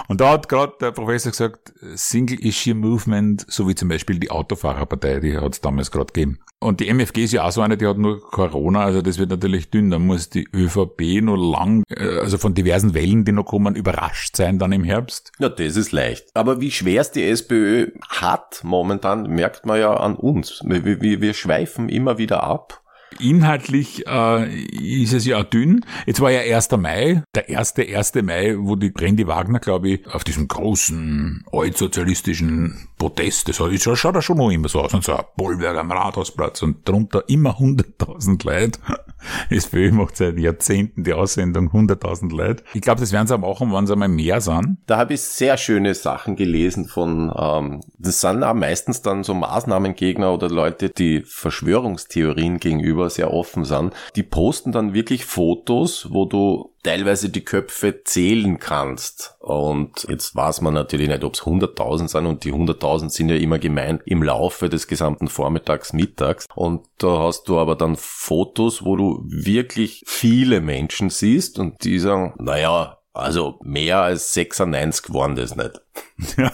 Und 0.08 0.22
da 0.22 0.32
hat 0.32 0.48
gerade 0.48 0.72
der 0.80 0.92
Professor 0.92 1.30
gesagt, 1.30 1.74
Single-Issue-Movement, 1.82 3.48
so 3.50 3.68
wie 3.68 3.76
zum 3.76 3.90
Beispiel 3.90 4.18
die 4.18 4.32
Autofahrerpartei, 4.32 5.20
die 5.20 5.38
hat's 5.38 5.60
damals 5.60 5.92
gerade 5.92 6.14
gegeben. 6.14 6.40
Und 6.60 6.80
die 6.80 6.88
MFG 6.88 7.26
ist 7.26 7.34
ja 7.34 7.44
auch 7.44 7.52
so 7.52 7.62
eine, 7.62 7.78
die 7.78 7.86
hat 7.86 7.98
nur 7.98 8.22
Corona, 8.22 8.86
also 8.86 9.02
das 9.02 9.20
wird 9.20 9.30
natürlich 9.30 9.70
dünn. 9.70 9.92
Da 9.92 10.00
muss 10.00 10.30
die 10.30 10.48
ÖVP 10.52 11.22
noch 11.22 11.36
lang, 11.36 11.84
äh, 11.90 12.20
also 12.20 12.38
von 12.38 12.54
diversen 12.54 12.94
Wellen, 12.94 13.26
die 13.26 13.34
noch 13.34 13.46
kommen, 13.46 13.76
überrascht 13.76 14.36
sein 14.36 14.58
dann 14.58 14.72
im 14.72 14.84
Herbst. 14.84 15.32
Ja, 15.38 15.50
das 15.50 15.76
ist 15.76 15.92
leicht. 15.92 16.30
Aber 16.34 16.62
wie 16.62 16.72
schwer 16.72 17.02
es 17.02 17.12
die 17.12 17.24
SPÖ 17.24 17.92
hat 18.10 18.62
momentan, 18.64 19.24
merkt 19.30 19.66
man 19.66 19.80
ja 19.80 19.94
an 19.94 20.16
uns. 20.16 20.62
Wir, 20.64 21.02
wir, 21.02 21.22
wir 21.22 21.34
schweifen 21.34 21.90
immer 21.90 22.18
wieder 22.18 22.44
ab. 22.44 22.82
Inhaltlich 23.20 24.06
äh, 24.08 24.54
ist 24.62 25.14
es 25.14 25.26
ja 25.26 25.42
dünn. 25.44 25.86
Jetzt 26.06 26.20
war 26.20 26.32
ja 26.32 26.42
1. 26.56 26.72
Mai, 26.72 27.24
der 27.34 27.48
erste 27.48 27.84
1. 27.84 28.16
Mai, 28.16 28.56
wo 28.58 28.76
die 28.76 28.90
Brandy 28.90 29.26
Wagner, 29.26 29.60
glaube 29.60 29.90
ich, 29.90 30.08
auf 30.08 30.24
diesem 30.24 30.48
großen 30.48 31.46
altsozialistischen 31.52 32.90
Protest, 32.98 33.50
das 33.50 33.60
hat- 33.60 33.72
das 33.74 34.00
schaut 34.00 34.16
ja 34.16 34.22
schon 34.22 34.38
noch 34.38 34.50
immer 34.52 34.68
so 34.70 34.82
aus, 34.82 34.94
und 34.94 35.04
so 35.04 35.14
ein 35.16 35.24
Bollwerk 35.36 35.78
am 35.78 35.92
Rathausplatz 35.92 36.62
und 36.64 36.88
drunter 36.88 37.24
immer 37.28 37.60
100.000 37.60 38.44
Leute. 38.46 38.80
SPÖ 39.50 39.92
macht 39.92 40.18
seit 40.18 40.38
Jahrzehnten 40.38 41.04
die 41.04 41.14
Aussendung 41.14 41.70
100.000 41.72 42.32
Leute. 42.36 42.64
Ich 42.74 42.82
glaube, 42.82 43.00
das 43.02 43.12
werden 43.12 43.28
sie 43.28 43.34
auch 43.36 43.40
machen, 43.40 43.74
wenn 43.74 43.88
sie 43.88 43.94
einmal 43.94 44.08
mehr 44.08 44.40
sind. 44.40 44.78
Da 44.86 44.98
habe 44.98 45.16
ich 45.16 45.22
sehr 45.22 45.58
schöne 45.58 45.94
Sachen 45.96 46.36
gelesen 46.36 46.86
von, 46.88 47.34
ähm, 47.36 47.82
das 47.98 48.22
sind 48.22 48.44
auch 48.44 48.54
meistens 48.54 49.02
dann 49.02 49.24
so 49.24 49.34
Maßnahmengegner 49.34 50.32
oder 50.34 50.48
Leute, 50.50 50.90
die 50.90 51.24
Verschwörungstheorien 51.26 52.60
gegenüber 52.60 53.10
sehr 53.10 53.34
offen 53.34 53.66
sind. 53.66 53.94
Die 54.16 54.24
posten 54.24 54.72
dann 54.72 54.94
wirklich 54.94 55.26
Fotos, 55.26 56.08
wo 56.12 56.26
du 56.26 56.72
teilweise 56.86 57.30
die 57.30 57.44
Köpfe 57.44 58.04
zählen 58.04 58.60
kannst. 58.60 59.36
Und 59.40 60.06
jetzt 60.08 60.36
weiß 60.36 60.62
man 60.62 60.74
natürlich 60.74 61.10
nicht, 61.10 61.24
ob 61.24 61.34
es 61.34 61.42
100.000 61.42 62.08
sind 62.08 62.26
und 62.26 62.44
die 62.44 62.54
100.000 62.54 63.10
sind 63.10 63.30
ja 63.30 63.36
immer 63.36 63.60
gemeint 63.60 64.02
im 64.06 64.22
Laufe 64.22 64.70
des 64.70 64.88
gesamten 64.88 65.28
Vormittags, 65.28 65.94
Mittags. 65.94 66.48
Und 66.56 66.88
da 67.00 67.20
hast 67.20 67.50
du 67.50 67.58
aber 67.58 67.76
dann 67.76 67.96
Fotos, 67.96 68.86
wo 68.86 68.96
du 68.96 69.24
wirklich 69.26 70.04
viele 70.06 70.62
Menschen 70.62 71.10
siehst 71.10 71.60
und 71.60 71.84
die 71.84 72.00
sagen, 72.00 72.36
naja, 72.38 73.00
also 73.14 73.60
mehr 73.64 74.02
als 74.02 74.34
96 74.34 75.14
waren 75.14 75.36
das 75.36 75.56
nicht. 75.56 75.82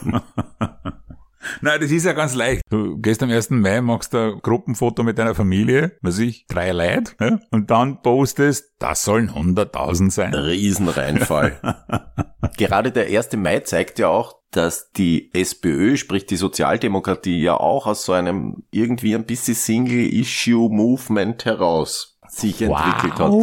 Nein, 1.61 1.79
das 1.81 1.91
ist 1.91 2.05
ja 2.05 2.13
ganz 2.13 2.35
leicht. 2.35 2.61
Du 2.69 2.97
gehst 2.97 3.23
am 3.23 3.29
1. 3.29 3.51
Mai, 3.51 3.81
machst 3.81 4.13
ein 4.15 4.39
Gruppenfoto 4.41 5.03
mit 5.03 5.17
deiner 5.17 5.35
Familie, 5.35 5.97
was 6.01 6.19
ich, 6.19 6.45
drei 6.47 6.71
Leute, 6.71 7.13
ja, 7.19 7.39
und 7.51 7.71
dann 7.71 8.01
postest, 8.01 8.73
das 8.79 9.03
sollen 9.03 9.31
100.000 9.31 10.11
sein. 10.11 10.33
Riesenreinfall. 10.33 11.59
Gerade 12.57 12.91
der 12.91 13.07
1. 13.07 13.33
Mai 13.37 13.59
zeigt 13.59 13.99
ja 13.99 14.07
auch, 14.09 14.37
dass 14.51 14.91
die 14.91 15.33
SPÖ, 15.33 15.97
sprich 15.97 16.25
die 16.25 16.35
Sozialdemokratie, 16.35 17.41
ja 17.41 17.55
auch 17.55 17.87
aus 17.87 18.05
so 18.05 18.11
einem 18.11 18.63
irgendwie 18.71 19.15
ein 19.15 19.25
bisschen 19.25 19.55
Single-Issue-Movement 19.55 21.45
heraus 21.45 22.19
sich 22.27 22.61
entwickelt 22.61 23.19
hat. 23.19 23.33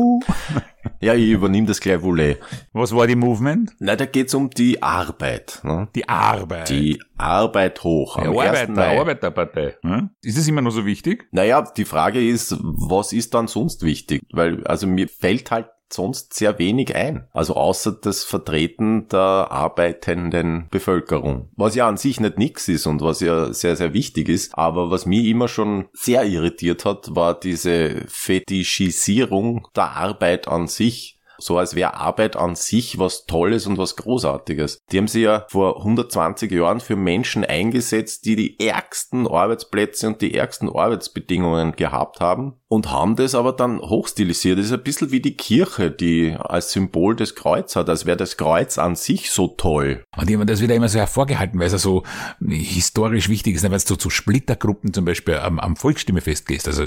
Ja, 1.00 1.14
ich 1.14 1.30
übernehme 1.30 1.66
das 1.66 1.80
gleich 1.80 2.02
wohl. 2.02 2.36
Was 2.72 2.94
war 2.94 3.06
die 3.06 3.14
Movement? 3.14 3.72
Na, 3.78 3.94
da 3.94 4.04
geht's 4.06 4.34
um 4.34 4.50
die 4.50 4.82
Arbeit. 4.82 5.60
Ne? 5.62 5.88
Die 5.94 6.08
Arbeit. 6.08 6.68
Die 6.70 7.00
Arbeit 7.16 7.84
hoch. 7.84 8.16
die 8.20 8.26
Am 8.26 8.36
1. 8.36 8.70
Arbeiter. 8.70 8.98
Arbeiterpartei. 9.00 9.76
Ja? 9.84 10.10
Ist 10.22 10.38
das 10.38 10.48
immer 10.48 10.60
noch 10.60 10.72
so 10.72 10.84
wichtig? 10.84 11.28
Naja, 11.30 11.62
die 11.76 11.84
Frage 11.84 12.26
ist, 12.26 12.56
was 12.60 13.12
ist 13.12 13.34
dann 13.34 13.46
sonst 13.46 13.82
wichtig? 13.82 14.22
Weil, 14.32 14.66
also 14.66 14.86
mir 14.86 15.08
fällt 15.08 15.50
halt 15.50 15.68
sonst 15.92 16.34
sehr 16.34 16.58
wenig 16.58 16.94
ein. 16.94 17.26
Also 17.32 17.54
außer 17.54 17.92
das 17.92 18.24
Vertreten 18.24 19.08
der 19.08 19.18
arbeitenden 19.18 20.68
Bevölkerung. 20.70 21.48
Was 21.56 21.74
ja 21.74 21.88
an 21.88 21.96
sich 21.96 22.20
nicht 22.20 22.38
nix 22.38 22.68
ist 22.68 22.86
und 22.86 23.00
was 23.00 23.20
ja 23.20 23.52
sehr, 23.52 23.76
sehr 23.76 23.92
wichtig 23.92 24.28
ist. 24.28 24.56
Aber 24.56 24.90
was 24.90 25.06
mich 25.06 25.26
immer 25.26 25.48
schon 25.48 25.86
sehr 25.92 26.24
irritiert 26.24 26.84
hat, 26.84 27.14
war 27.14 27.38
diese 27.38 28.04
Fetischisierung 28.08 29.66
der 29.74 29.92
Arbeit 29.92 30.48
an 30.48 30.66
sich. 30.66 31.17
So 31.38 31.58
als 31.58 31.74
wäre 31.74 31.94
Arbeit 31.94 32.36
an 32.36 32.54
sich 32.54 32.98
was 32.98 33.26
Tolles 33.26 33.66
und 33.66 33.78
was 33.78 33.96
Großartiges. 33.96 34.78
Die 34.90 34.98
haben 34.98 35.08
sich 35.08 35.22
ja 35.22 35.46
vor 35.48 35.78
120 35.78 36.50
Jahren 36.50 36.80
für 36.80 36.96
Menschen 36.96 37.44
eingesetzt, 37.44 38.24
die 38.24 38.36
die 38.36 38.60
ärgsten 38.60 39.26
Arbeitsplätze 39.26 40.08
und 40.08 40.20
die 40.20 40.34
ärgsten 40.34 40.68
Arbeitsbedingungen 40.68 41.72
gehabt 41.72 42.20
haben 42.20 42.54
und 42.68 42.90
haben 42.90 43.16
das 43.16 43.34
aber 43.34 43.52
dann 43.52 43.80
hochstilisiert. 43.80 44.58
Das 44.58 44.66
ist 44.66 44.72
ein 44.72 44.82
bisschen 44.82 45.10
wie 45.10 45.20
die 45.20 45.36
Kirche, 45.36 45.90
die 45.90 46.36
als 46.38 46.72
Symbol 46.72 47.16
des 47.16 47.34
Kreuz 47.34 47.76
hat, 47.76 47.88
als 47.88 48.04
wäre 48.04 48.16
das 48.16 48.36
Kreuz 48.36 48.78
an 48.78 48.94
sich 48.94 49.30
so 49.30 49.48
toll. 49.48 50.04
Und 50.16 50.28
jemand 50.28 50.50
das 50.50 50.60
wird 50.60 50.70
immer 50.70 50.88
so 50.88 50.98
hervorgehalten, 50.98 51.58
weil 51.58 51.66
es 51.66 51.72
ja 51.72 51.78
so 51.78 52.02
historisch 52.46 53.28
wichtig 53.28 53.56
ist, 53.56 53.68
weil 53.68 53.78
du 53.78 53.96
zu 53.96 54.10
Splittergruppen 54.10 54.92
zum 54.92 55.04
Beispiel 55.04 55.36
am, 55.36 55.58
am 55.58 55.76
Volksstimmefest 55.76 56.46
gehst. 56.46 56.68
Also 56.68 56.84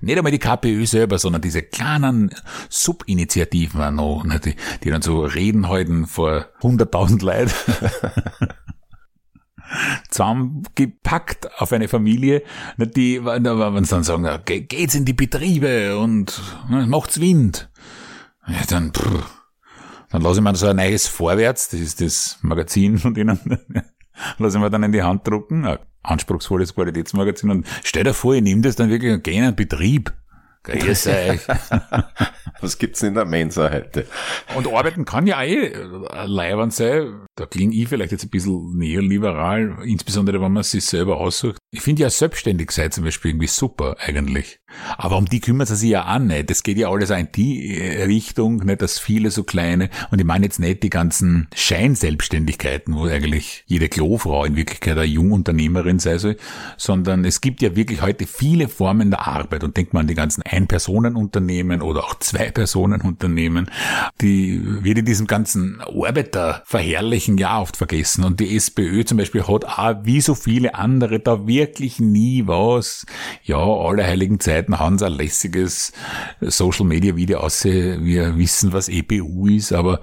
nicht 0.00 0.16
einmal 0.16 0.32
die 0.32 0.38
KPÖ 0.38 0.86
selber, 0.86 1.18
sondern 1.18 1.42
diese 1.42 1.62
kleinen 1.62 2.34
Subinitiativen 2.68 3.80
noch, 3.90 4.24
ne, 4.24 4.40
die, 4.40 4.56
die 4.84 4.90
dann 4.90 5.02
so 5.02 5.22
Reden 5.22 5.68
halten 5.68 6.06
vor 6.06 6.46
100.000 6.62 7.24
Leuten. 7.24 7.52
zusammengepackt 10.10 11.60
auf 11.60 11.72
eine 11.72 11.88
Familie, 11.88 12.42
ne, 12.76 12.86
die, 12.86 13.24
wenn 13.24 13.84
sie 13.84 13.90
dann 13.90 14.02
sagen, 14.02 14.28
geht's 14.44 14.94
in 14.94 15.04
die 15.04 15.12
Betriebe 15.12 15.98
und 15.98 16.40
ne, 16.68 16.86
macht's 16.86 17.20
Wind. 17.20 17.70
Ja, 18.46 18.62
dann, 18.68 18.92
pff, 18.92 19.24
dann 20.10 20.22
lasse 20.22 20.40
ich 20.40 20.44
mir 20.44 20.54
so 20.54 20.66
ein 20.66 20.76
neues 20.76 21.06
Vorwärts, 21.06 21.68
das 21.68 21.80
ist 21.80 22.00
das 22.00 22.38
Magazin 22.42 22.98
von 22.98 23.14
denen, 23.14 23.38
lasse 24.38 24.58
ich 24.58 24.62
mir 24.62 24.70
dann 24.70 24.82
in 24.82 24.92
die 24.92 25.02
Hand 25.02 25.26
drucken, 25.26 25.64
ein 25.64 25.78
anspruchsvolles 26.02 26.74
Qualitätsmagazin 26.74 27.50
und 27.50 27.66
stell 27.84 28.04
dir 28.04 28.14
vor, 28.14 28.34
ich 28.34 28.42
nehme 28.42 28.62
das 28.62 28.76
dann 28.76 28.90
wirklich 28.90 29.12
und 29.12 29.24
gehe 29.24 29.34
in 29.34 29.44
einen 29.44 29.56
Betrieb. 29.56 30.12
Grüß 30.62 31.06
euch. 31.06 31.40
Was 32.60 32.78
gibt's 32.78 33.02
in 33.02 33.14
der 33.14 33.24
Mensa 33.24 33.70
heute? 33.70 34.06
Und 34.54 34.66
arbeiten 34.66 35.06
kann 35.06 35.26
ja 35.26 35.42
eh 35.42 35.72
leibend 36.26 36.74
sein. 36.74 37.26
Da 37.34 37.46
klinge 37.46 37.74
ich 37.74 37.88
vielleicht 37.88 38.12
jetzt 38.12 38.24
ein 38.24 38.30
bisschen 38.30 38.76
neoliberal, 38.76 39.78
insbesondere 39.84 40.40
wenn 40.42 40.52
man 40.52 40.62
sich 40.62 40.84
selber 40.84 41.16
aussucht. 41.16 41.58
Ich 41.70 41.80
finde 41.80 42.02
ja 42.02 42.10
selbstständig 42.10 42.70
sein 42.72 42.92
zum 42.92 43.04
Beispiel 43.04 43.30
irgendwie 43.30 43.46
super 43.46 43.96
eigentlich. 43.98 44.59
Aber 44.98 45.16
um 45.16 45.26
die 45.26 45.40
kümmert 45.40 45.68
sie 45.68 45.76
sich 45.76 45.90
ja 45.90 46.14
auch 46.14 46.18
nicht. 46.18 46.50
Das 46.50 46.62
geht 46.62 46.78
ja 46.78 46.90
alles 46.90 47.10
auch 47.10 47.18
in 47.18 47.28
die 47.34 47.76
Richtung, 48.06 48.58
nicht 48.58 48.82
dass 48.82 48.98
viele 48.98 49.30
so 49.30 49.44
kleine, 49.44 49.90
und 50.10 50.20
ich 50.20 50.24
meine 50.24 50.46
jetzt 50.46 50.60
nicht 50.60 50.82
die 50.82 50.90
ganzen 50.90 51.48
Scheinselbstständigkeiten, 51.54 52.94
wo 52.94 53.04
eigentlich 53.06 53.64
jede 53.66 53.88
Klofrau 53.88 54.44
in 54.44 54.56
Wirklichkeit 54.56 54.96
eine 54.96 55.06
Jungunternehmerin 55.06 55.98
sei 55.98 56.18
soll, 56.18 56.36
sondern 56.76 57.24
es 57.24 57.40
gibt 57.40 57.62
ja 57.62 57.76
wirklich 57.76 58.02
heute 58.02 58.26
viele 58.26 58.68
Formen 58.68 59.10
der 59.10 59.26
Arbeit 59.26 59.64
und 59.64 59.76
denkt 59.76 59.94
man 59.94 60.02
an 60.02 60.08
die 60.08 60.14
ganzen 60.14 60.42
Ein-Personen-Unternehmen 60.42 61.82
oder 61.82 62.04
auch 62.04 62.18
Zwei-Personen-Unternehmen, 62.18 63.70
die 64.20 64.60
wird 64.64 64.98
in 64.98 65.04
diesem 65.04 65.26
ganzen 65.26 65.80
Arbeiterverherrlichen 65.80 67.38
ja 67.38 67.60
oft 67.60 67.76
vergessen. 67.76 68.24
Und 68.24 68.40
die 68.40 68.56
SPÖ 68.56 69.04
zum 69.04 69.18
Beispiel 69.18 69.46
hat 69.46 69.64
auch 69.64 69.94
wie 70.04 70.20
so 70.20 70.34
viele 70.34 70.74
andere 70.74 71.20
da 71.20 71.46
wirklich 71.46 72.00
nie 72.00 72.46
was. 72.46 73.06
Ja, 73.42 73.58
alle 73.58 74.04
heiligen 74.04 74.40
Zeiten 74.40 74.59
haben 74.68 74.98
sie 74.98 75.06
ein 75.06 75.12
lässiges 75.12 75.92
Social 76.40 76.86
Media 76.86 77.16
Video 77.16 77.40
aus. 77.40 77.64
Wir 77.64 78.36
wissen, 78.36 78.72
was 78.72 78.88
EPU 78.88 79.46
ist, 79.48 79.72
aber 79.72 80.00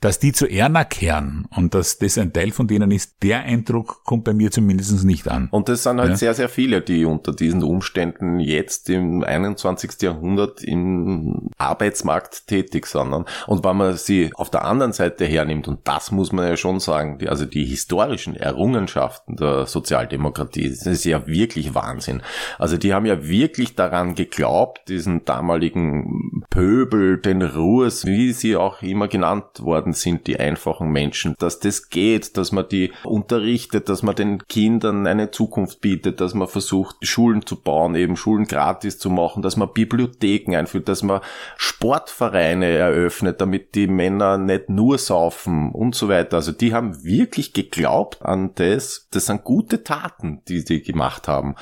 dass 0.00 0.18
die 0.18 0.32
zu 0.32 0.46
Erna 0.46 0.84
kehren 0.84 1.46
und 1.54 1.74
dass 1.74 1.98
das 1.98 2.16
ein 2.18 2.32
Teil 2.32 2.52
von 2.52 2.66
denen 2.66 2.90
ist, 2.90 3.22
der 3.22 3.40
Eindruck 3.40 4.04
kommt 4.04 4.24
bei 4.24 4.32
mir 4.32 4.50
zumindest 4.50 5.04
nicht 5.04 5.28
an. 5.28 5.48
Und 5.50 5.68
das 5.68 5.82
sind 5.82 6.00
halt 6.00 6.10
ja? 6.10 6.16
sehr, 6.16 6.34
sehr 6.34 6.48
viele, 6.48 6.80
die 6.80 7.04
unter 7.04 7.32
diesen 7.32 7.62
Umständen 7.62 8.40
jetzt 8.40 8.88
im 8.88 9.22
21. 9.22 10.00
Jahrhundert 10.00 10.62
im 10.62 11.50
Arbeitsmarkt 11.58 12.46
tätig 12.46 12.86
sind. 12.86 13.12
Und 13.46 13.64
wenn 13.64 13.76
man 13.76 13.96
sie 13.96 14.30
auf 14.34 14.50
der 14.50 14.64
anderen 14.64 14.92
Seite 14.92 15.26
hernimmt, 15.26 15.68
und 15.68 15.86
das 15.86 16.10
muss 16.10 16.32
man 16.32 16.46
ja 16.46 16.56
schon 16.56 16.80
sagen, 16.80 17.18
die, 17.18 17.28
also 17.28 17.44
die 17.44 17.64
historischen 17.64 18.36
Errungenschaften 18.36 19.36
der 19.36 19.66
Sozialdemokratie, 19.66 20.70
das 20.70 20.86
ist 20.86 21.04
ja 21.04 21.26
wirklich 21.26 21.74
Wahnsinn. 21.74 22.22
Also 22.58 22.76
die 22.76 22.94
haben 22.94 23.06
ja 23.06 23.26
wirklich 23.26 23.74
daran 23.74 23.99
geglaubt, 24.14 24.88
diesen 24.88 25.24
damaligen 25.24 26.44
Pöbel, 26.50 27.18
den 27.18 27.42
Ruhes, 27.42 28.06
wie 28.06 28.32
sie 28.32 28.56
auch 28.56 28.82
immer 28.82 29.08
genannt 29.08 29.60
worden 29.60 29.92
sind, 29.92 30.26
die 30.26 30.38
einfachen 30.38 30.90
Menschen, 30.90 31.34
dass 31.38 31.60
das 31.60 31.88
geht, 31.90 32.36
dass 32.36 32.52
man 32.52 32.68
die 32.68 32.92
unterrichtet, 33.04 33.88
dass 33.88 34.02
man 34.02 34.14
den 34.14 34.46
Kindern 34.48 35.06
eine 35.06 35.30
Zukunft 35.30 35.80
bietet, 35.80 36.20
dass 36.20 36.34
man 36.34 36.48
versucht, 36.48 36.96
Schulen 37.02 37.46
zu 37.46 37.60
bauen, 37.60 37.94
eben 37.94 38.16
Schulen 38.16 38.46
gratis 38.46 38.98
zu 38.98 39.10
machen, 39.10 39.42
dass 39.42 39.56
man 39.56 39.72
Bibliotheken 39.72 40.56
einführt, 40.56 40.88
dass 40.88 41.02
man 41.02 41.20
Sportvereine 41.56 42.66
eröffnet, 42.66 43.40
damit 43.40 43.74
die 43.74 43.86
Männer 43.86 44.38
nicht 44.38 44.68
nur 44.68 44.98
saufen 44.98 45.70
und 45.72 45.94
so 45.94 46.08
weiter. 46.08 46.36
Also 46.36 46.52
die 46.52 46.74
haben 46.74 47.04
wirklich 47.04 47.52
geglaubt 47.52 48.22
an 48.22 48.52
das. 48.54 49.08
Das 49.10 49.26
sind 49.26 49.44
gute 49.44 49.84
Taten, 49.84 50.42
die 50.48 50.64
die 50.64 50.82
gemacht 50.82 51.28
haben. 51.28 51.54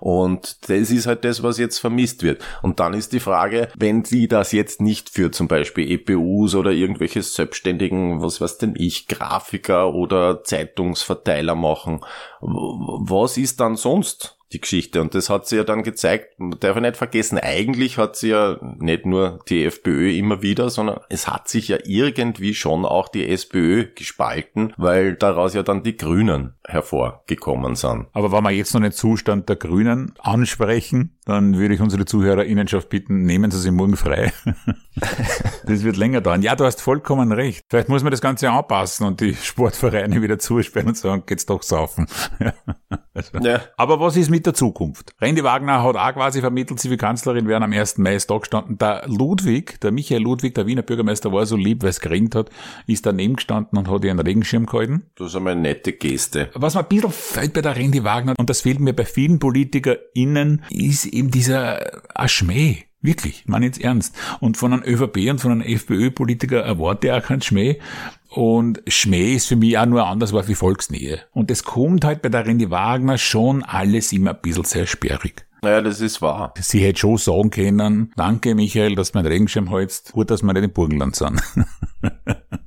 Und 0.00 0.68
das 0.68 0.90
ist 0.90 1.06
halt 1.06 1.24
das, 1.24 1.42
was 1.42 1.58
jetzt 1.58 1.78
vermisst 1.82 2.22
wird. 2.22 2.42
Und 2.62 2.80
dann 2.80 2.94
ist 2.94 3.12
die 3.12 3.20
Frage, 3.20 3.68
wenn 3.76 4.04
sie 4.04 4.28
das 4.28 4.52
jetzt 4.52 4.80
nicht 4.80 5.10
für 5.10 5.30
zum 5.30 5.48
Beispiel 5.48 5.90
EPUs 5.90 6.54
oder 6.54 6.70
irgendwelche 6.70 7.22
Selbstständigen, 7.22 8.22
was 8.22 8.40
weiß 8.40 8.56
denn 8.56 8.74
ich, 8.76 9.08
Grafiker 9.08 9.92
oder 9.92 10.42
Zeitungsverteiler 10.44 11.54
machen, 11.54 12.00
was 12.40 13.36
ist 13.36 13.60
dann 13.60 13.76
sonst? 13.76 14.38
die 14.52 14.60
Geschichte. 14.60 15.00
Und 15.00 15.14
das 15.14 15.30
hat 15.30 15.46
sie 15.46 15.56
ja 15.56 15.64
dann 15.64 15.82
gezeigt, 15.82 16.38
man 16.38 16.58
darf 16.60 16.76
ja 16.76 16.82
nicht 16.82 16.96
vergessen, 16.96 17.38
eigentlich 17.38 17.98
hat 17.98 18.16
sie 18.16 18.30
ja 18.30 18.58
nicht 18.60 19.06
nur 19.06 19.40
die 19.48 19.64
FPÖ 19.64 20.12
immer 20.12 20.42
wieder, 20.42 20.70
sondern 20.70 21.00
es 21.08 21.28
hat 21.28 21.48
sich 21.48 21.68
ja 21.68 21.78
irgendwie 21.84 22.54
schon 22.54 22.84
auch 22.84 23.08
die 23.08 23.28
SPÖ 23.28 23.86
gespalten, 23.94 24.72
weil 24.76 25.14
daraus 25.14 25.54
ja 25.54 25.62
dann 25.62 25.82
die 25.82 25.96
Grünen 25.96 26.54
hervorgekommen 26.66 27.74
sind. 27.76 28.06
Aber 28.12 28.32
wenn 28.32 28.44
wir 28.44 28.50
jetzt 28.50 28.74
noch 28.74 28.80
den 28.80 28.92
Zustand 28.92 29.48
der 29.48 29.56
Grünen 29.56 30.14
ansprechen, 30.18 31.16
dann 31.24 31.56
würde 31.56 31.74
ich 31.74 31.80
unsere 31.80 32.04
ZuhörerInnenschaft 32.04 32.88
bitten, 32.88 33.22
nehmen 33.22 33.50
Sie 33.52 33.60
sich 33.60 33.70
morgen 33.70 33.96
frei. 33.96 34.32
das 35.64 35.84
wird 35.84 35.96
länger 35.96 36.20
dauern. 36.20 36.42
Ja, 36.42 36.56
du 36.56 36.64
hast 36.64 36.80
vollkommen 36.80 37.30
recht. 37.30 37.64
Vielleicht 37.68 37.88
muss 37.88 38.02
man 38.02 38.10
das 38.10 38.20
Ganze 38.20 38.50
anpassen 38.50 39.06
und 39.06 39.20
die 39.20 39.34
Sportvereine 39.34 40.20
wieder 40.20 40.40
zusperren 40.40 40.88
und 40.88 40.96
sagen, 40.96 41.22
geht's 41.24 41.46
doch 41.46 41.62
saufen. 41.62 42.06
also. 43.14 43.38
ja. 43.38 43.60
Aber 43.76 44.00
was 44.00 44.16
ist 44.16 44.30
mit 44.30 44.46
der 44.46 44.54
Zukunft? 44.54 45.14
Randy 45.20 45.44
Wagner 45.44 45.84
hat 45.84 45.96
auch 45.96 46.12
quasi 46.12 46.40
vermittelt, 46.40 46.80
sie 46.80 46.90
wie 46.90 46.96
Kanzlerin 46.96 47.46
wären 47.46 47.62
am 47.62 47.72
1. 47.72 47.98
Mai 47.98 48.18
da 48.26 48.38
gestanden. 48.38 48.78
Der 48.78 49.04
Ludwig, 49.06 49.80
der 49.80 49.92
Michael 49.92 50.22
Ludwig, 50.22 50.56
der 50.56 50.66
Wiener 50.66 50.82
Bürgermeister, 50.82 51.32
war 51.32 51.46
so 51.46 51.54
lieb, 51.54 51.84
weil 51.84 51.90
es 51.90 52.00
geregnet 52.00 52.34
hat, 52.34 52.50
ist 52.88 53.06
daneben 53.06 53.36
gestanden 53.36 53.78
und 53.78 53.88
hat 53.88 54.04
ihren 54.04 54.18
Regenschirm 54.18 54.66
gehalten. 54.66 55.04
Das 55.14 55.28
ist 55.28 55.36
einmal 55.36 55.52
eine 55.52 55.62
nette 55.62 55.92
Geste. 55.92 56.50
Was 56.54 56.74
mir 56.74 56.80
ein 56.80 56.88
bisschen 56.88 57.12
fällt 57.12 57.52
bei 57.52 57.62
der 57.62 57.76
Randy 57.76 58.02
Wagner, 58.02 58.34
und 58.36 58.50
das 58.50 58.62
fehlt 58.62 58.80
mir 58.80 58.92
bei 58.92 59.04
vielen 59.04 59.38
PolitikerInnen, 59.38 60.64
ist 60.70 61.11
eben 61.12 61.30
dieser 61.30 62.02
Schmäh. 62.26 62.84
Wirklich, 63.04 63.40
ich 63.40 63.48
meine 63.48 63.66
jetzt 63.66 63.80
ernst. 63.80 64.14
Und 64.38 64.56
von 64.56 64.72
einem 64.72 64.84
ÖVP 64.84 65.28
und 65.30 65.40
von 65.40 65.50
einem 65.50 65.62
FPÖ-Politiker 65.62 66.60
erwarte 66.60 67.08
ich 67.08 67.12
auch 67.12 67.22
keinen 67.22 67.42
Schmäh. 67.42 67.80
Und 68.28 68.80
Schmäh 68.86 69.34
ist 69.34 69.46
für 69.46 69.56
mich 69.56 69.76
auch 69.76 69.86
nur 69.86 70.06
anders 70.06 70.32
war 70.32 70.46
wie 70.46 70.54
Volksnähe. 70.54 71.20
Und 71.32 71.50
das 71.50 71.64
kommt 71.64 72.04
halt 72.04 72.22
bei 72.22 72.28
der 72.28 72.46
Randy 72.46 72.70
Wagner 72.70 73.18
schon 73.18 73.64
alles 73.64 74.12
immer 74.12 74.30
ein 74.30 74.40
bisschen 74.40 74.64
sehr 74.64 74.86
sperrig. 74.86 75.46
Naja, 75.62 75.80
das 75.80 76.00
ist 76.00 76.22
wahr. 76.22 76.54
Sie 76.58 76.80
hätte 76.80 77.00
schon 77.00 77.18
sagen 77.18 77.50
können, 77.50 78.12
danke 78.16 78.54
Michael, 78.54 78.96
dass 78.96 79.14
mein 79.14 79.26
Regenschirm 79.26 79.68
hältst, 79.68 80.12
gut, 80.12 80.30
dass 80.30 80.42
wir 80.42 80.52
nicht 80.52 80.64
im 80.64 80.72
Burgenland 80.72 81.14
sind. 81.14 81.40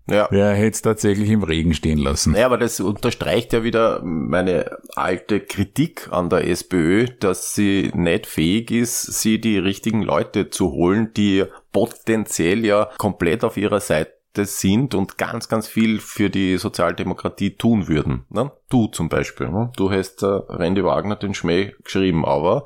Ja. 0.07 0.27
Wer 0.29 0.53
hätte 0.53 0.75
es 0.75 0.81
tatsächlich 0.81 1.29
im 1.29 1.43
Regen 1.43 1.73
stehen 1.73 1.97
lassen? 1.97 2.33
Naja, 2.33 2.45
aber 2.45 2.57
das 2.57 2.79
unterstreicht 2.79 3.53
ja 3.53 3.63
wieder 3.63 4.01
meine 4.03 4.77
alte 4.95 5.39
Kritik 5.39 6.09
an 6.11 6.29
der 6.29 6.47
SPÖ, 6.47 7.07
dass 7.19 7.55
sie 7.55 7.91
nicht 7.95 8.27
fähig 8.27 8.69
ist, 8.69 9.01
sie 9.01 9.41
die 9.41 9.57
richtigen 9.57 10.03
Leute 10.03 10.49
zu 10.49 10.71
holen, 10.71 11.11
die 11.15 11.45
potenziell 11.71 12.65
ja 12.65 12.89
komplett 12.97 13.43
auf 13.43 13.57
ihrer 13.57 13.79
Seite 13.79 14.14
sind 14.43 14.93
und 14.93 15.17
ganz, 15.17 15.47
ganz 15.47 15.67
viel 15.67 15.99
für 15.99 16.29
die 16.29 16.57
Sozialdemokratie 16.57 17.55
tun 17.55 17.87
würden. 17.87 18.25
Ne? 18.29 18.51
Du 18.69 18.87
zum 18.87 19.07
Beispiel. 19.07 19.47
Ne? 19.47 19.71
Du 19.77 19.91
hast 19.91 20.23
äh, 20.23 20.25
Randy 20.25 20.83
Wagner 20.83 21.15
den 21.15 21.33
Schmäh 21.33 21.73
geschrieben, 21.83 22.25
aber 22.25 22.65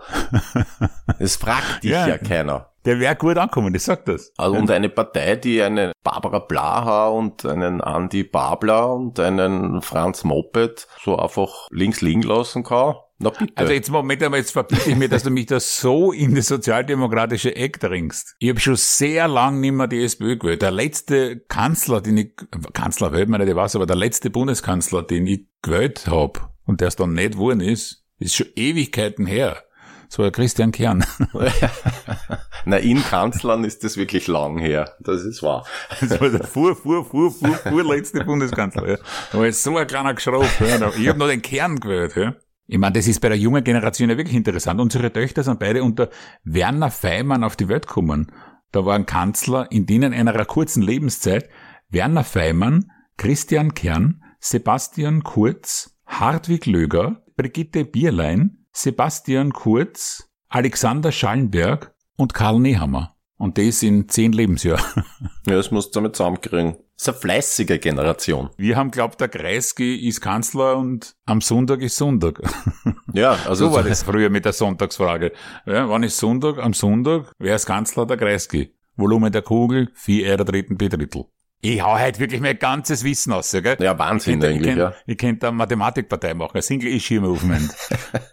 es 1.19 1.35
fragt 1.35 1.83
dich 1.83 1.91
ja, 1.91 2.07
ja 2.07 2.17
keiner. 2.17 2.69
Der 2.85 2.99
wäre 2.99 3.15
gut 3.15 3.37
ankommen, 3.37 3.75
ich 3.75 3.83
sag 3.83 4.05
das. 4.05 4.31
Also 4.37 4.55
und 4.55 4.71
eine 4.71 4.89
Partei, 4.89 5.35
die 5.35 5.61
eine 5.61 5.91
Barbara 6.03 6.39
Blaha 6.39 7.09
und 7.09 7.45
einen 7.45 7.81
Andy 7.81 8.23
Babler 8.23 8.93
und 8.93 9.19
einen 9.19 9.81
Franz 9.81 10.23
Moped 10.23 10.87
so 11.03 11.17
einfach 11.17 11.67
links 11.71 12.01
liegen 12.01 12.21
lassen 12.21 12.63
kann, 12.63 12.95
na 13.19 13.29
bitte. 13.29 13.53
Also 13.55 13.73
jetzt 13.73 13.91
Moment 13.91 14.23
einmal, 14.23 14.39
jetzt 14.39 14.51
verbiete 14.51 14.89
ich 14.89 14.95
mir, 14.95 15.09
dass 15.09 15.23
du 15.23 15.29
mich 15.29 15.45
da 15.45 15.59
so 15.59 16.11
in 16.13 16.35
das 16.35 16.47
sozialdemokratische 16.47 17.55
Eck 17.55 17.79
dringst. 17.79 18.35
Ich 18.39 18.49
habe 18.49 18.59
schon 18.59 18.77
sehr 18.77 19.27
lang 19.27 19.59
nicht 19.59 19.73
mehr 19.73 19.87
die 19.87 20.03
SPÖ 20.03 20.37
gewählt. 20.37 20.61
Der 20.61 20.71
letzte 20.71 21.39
Kanzler, 21.41 22.01
den 22.01 22.17
ich, 22.17 22.31
Kanzler 22.73 23.11
wählt 23.11 23.27
man 23.27 23.41
nicht, 23.41 23.55
was, 23.55 23.75
aber 23.75 23.85
der 23.85 23.97
letzte 23.97 24.29
Bundeskanzler, 24.29 25.03
den 25.03 25.27
ich 25.27 25.47
gewählt 25.61 26.07
habe 26.07 26.39
und 26.65 26.79
der 26.79 26.87
es 26.87 26.95
dann 26.95 27.13
nicht 27.13 27.33
geworden 27.33 27.59
ist, 27.59 28.05
ist 28.19 28.35
schon 28.35 28.47
Ewigkeiten 28.55 29.25
her. 29.25 29.63
so 30.09 30.23
ein 30.23 30.31
Christian 30.31 30.71
Kern. 30.71 31.05
Na, 32.65 32.77
in 32.77 33.01
Kanzlern 33.03 33.63
ist 33.63 33.83
das 33.83 33.95
wirklich 33.95 34.27
lang 34.27 34.57
her. 34.57 34.95
Das 34.99 35.23
ist 35.23 35.43
wahr. 35.43 35.65
Das 36.01 36.19
war 36.19 36.29
der 36.29 36.43
vor, 36.43 36.75
vor, 36.75 37.05
vor, 37.05 37.31
vor, 37.31 37.53
vorletzte 37.55 38.23
Bundeskanzler. 38.23 38.89
Ja. 38.89 38.97
Da 39.31 39.37
war 39.37 39.45
jetzt 39.45 39.63
so 39.63 39.77
ein 39.77 39.87
kleiner 39.87 40.13
Geschraub. 40.13 40.47
Ja. 40.59 40.91
Ich 40.97 41.07
habe 41.07 41.19
noch 41.19 41.27
den 41.27 41.41
Kern 41.41 41.79
gewählt. 41.79 42.15
Ja. 42.15 42.35
Ich 42.71 42.77
meine, 42.77 42.93
das 42.93 43.07
ist 43.07 43.19
bei 43.19 43.29
der 43.29 43.37
jungen 43.37 43.63
Generation 43.63 44.11
ja 44.11 44.17
wirklich 44.17 44.35
interessant. 44.37 44.79
Unsere 44.79 45.11
Töchter 45.11 45.41
sind 45.41 45.59
beide 45.59 45.83
unter 45.83 46.11
Werner 46.43 46.91
Feimann 46.91 47.43
auf 47.43 47.55
die 47.55 47.67
Welt 47.67 47.87
gekommen. 47.87 48.31
Da 48.71 48.85
war 48.85 48.93
ein 48.93 49.07
Kanzler, 49.07 49.71
in 49.71 49.87
denen 49.87 50.13
einer 50.13 50.45
kurzen 50.45 50.83
Lebenszeit 50.83 51.49
Werner 51.89 52.23
Feimann, 52.23 52.91
Christian 53.17 53.73
Kern, 53.73 54.23
Sebastian 54.39 55.23
Kurz, 55.23 55.97
Hartwig 56.05 56.67
Löger, 56.67 57.23
Brigitte 57.35 57.85
Bierlein, 57.85 58.67
Sebastian 58.71 59.51
Kurz, 59.51 60.29
Alexander 60.47 61.11
Schallenberg 61.11 61.95
und 62.17 62.35
Karl 62.35 62.59
Nehammer. 62.59 63.15
Und 63.37 63.57
das 63.57 63.81
in 63.81 64.07
zehn 64.09 64.31
Lebensjahren. 64.31 65.03
Ja, 65.47 65.55
das 65.55 65.71
musst 65.71 65.95
du 65.95 66.01
damit 66.01 66.15
zusammenkriegen. 66.15 66.75
Ist 66.99 67.07
eine 67.07 67.17
fleißige 67.17 67.79
Generation. 67.79 68.49
Wir 68.57 68.75
haben 68.75 68.91
glaubt, 68.91 69.21
der 69.21 69.29
Kreisky 69.29 70.05
ist 70.05 70.19
Kanzler 70.19 70.75
und 70.75 71.15
am 71.25 71.39
Sonntag 71.39 71.79
ist 71.79 71.95
Sonntag. 71.95 72.41
Ja, 73.13 73.37
also 73.47 73.69
So 73.69 73.73
war 73.73 73.83
das 73.83 74.03
früher 74.03 74.29
mit 74.29 74.43
der 74.43 74.51
Sonntagsfrage. 74.51 75.31
Ja, 75.65 75.89
wann 75.89 76.03
ist 76.03 76.17
Sonntag? 76.17 76.59
Am 76.59 76.73
Sonntag. 76.73 77.31
Wer 77.39 77.55
ist 77.55 77.65
Kanzler? 77.65 78.05
Der 78.05 78.17
Kreisky. 78.17 78.75
Volumen 78.97 79.31
der 79.31 79.41
Kugel, 79.41 79.89
vier 79.95 80.27
Äder 80.27 80.43
dritten 80.43 80.77
Drittel. 80.77 81.25
Ich 81.61 81.81
hau 81.81 81.97
heute 81.97 82.19
wirklich 82.19 82.41
mein 82.41 82.59
ganzes 82.59 83.03
Wissen 83.05 83.31
aus, 83.31 83.51
gell? 83.51 83.77
Ja, 83.79 83.97
Wahnsinn 83.97 84.43
eigentlich, 84.43 84.71
ich 84.71 84.77
ja. 84.77 84.89
könnte, 84.89 84.97
Ich 85.07 85.17
könnte 85.17 85.47
eine 85.47 85.57
Mathematikpartei 85.57 86.33
machen, 86.33 86.57
ein 86.57 86.61
Single 86.61 86.89
Issue 86.93 87.21
Movement. 87.21 87.73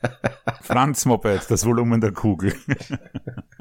Franz 0.63 1.05
Moped, 1.07 1.49
das 1.49 1.65
Volumen 1.65 2.01
der 2.01 2.13
Kugel. 2.13 2.53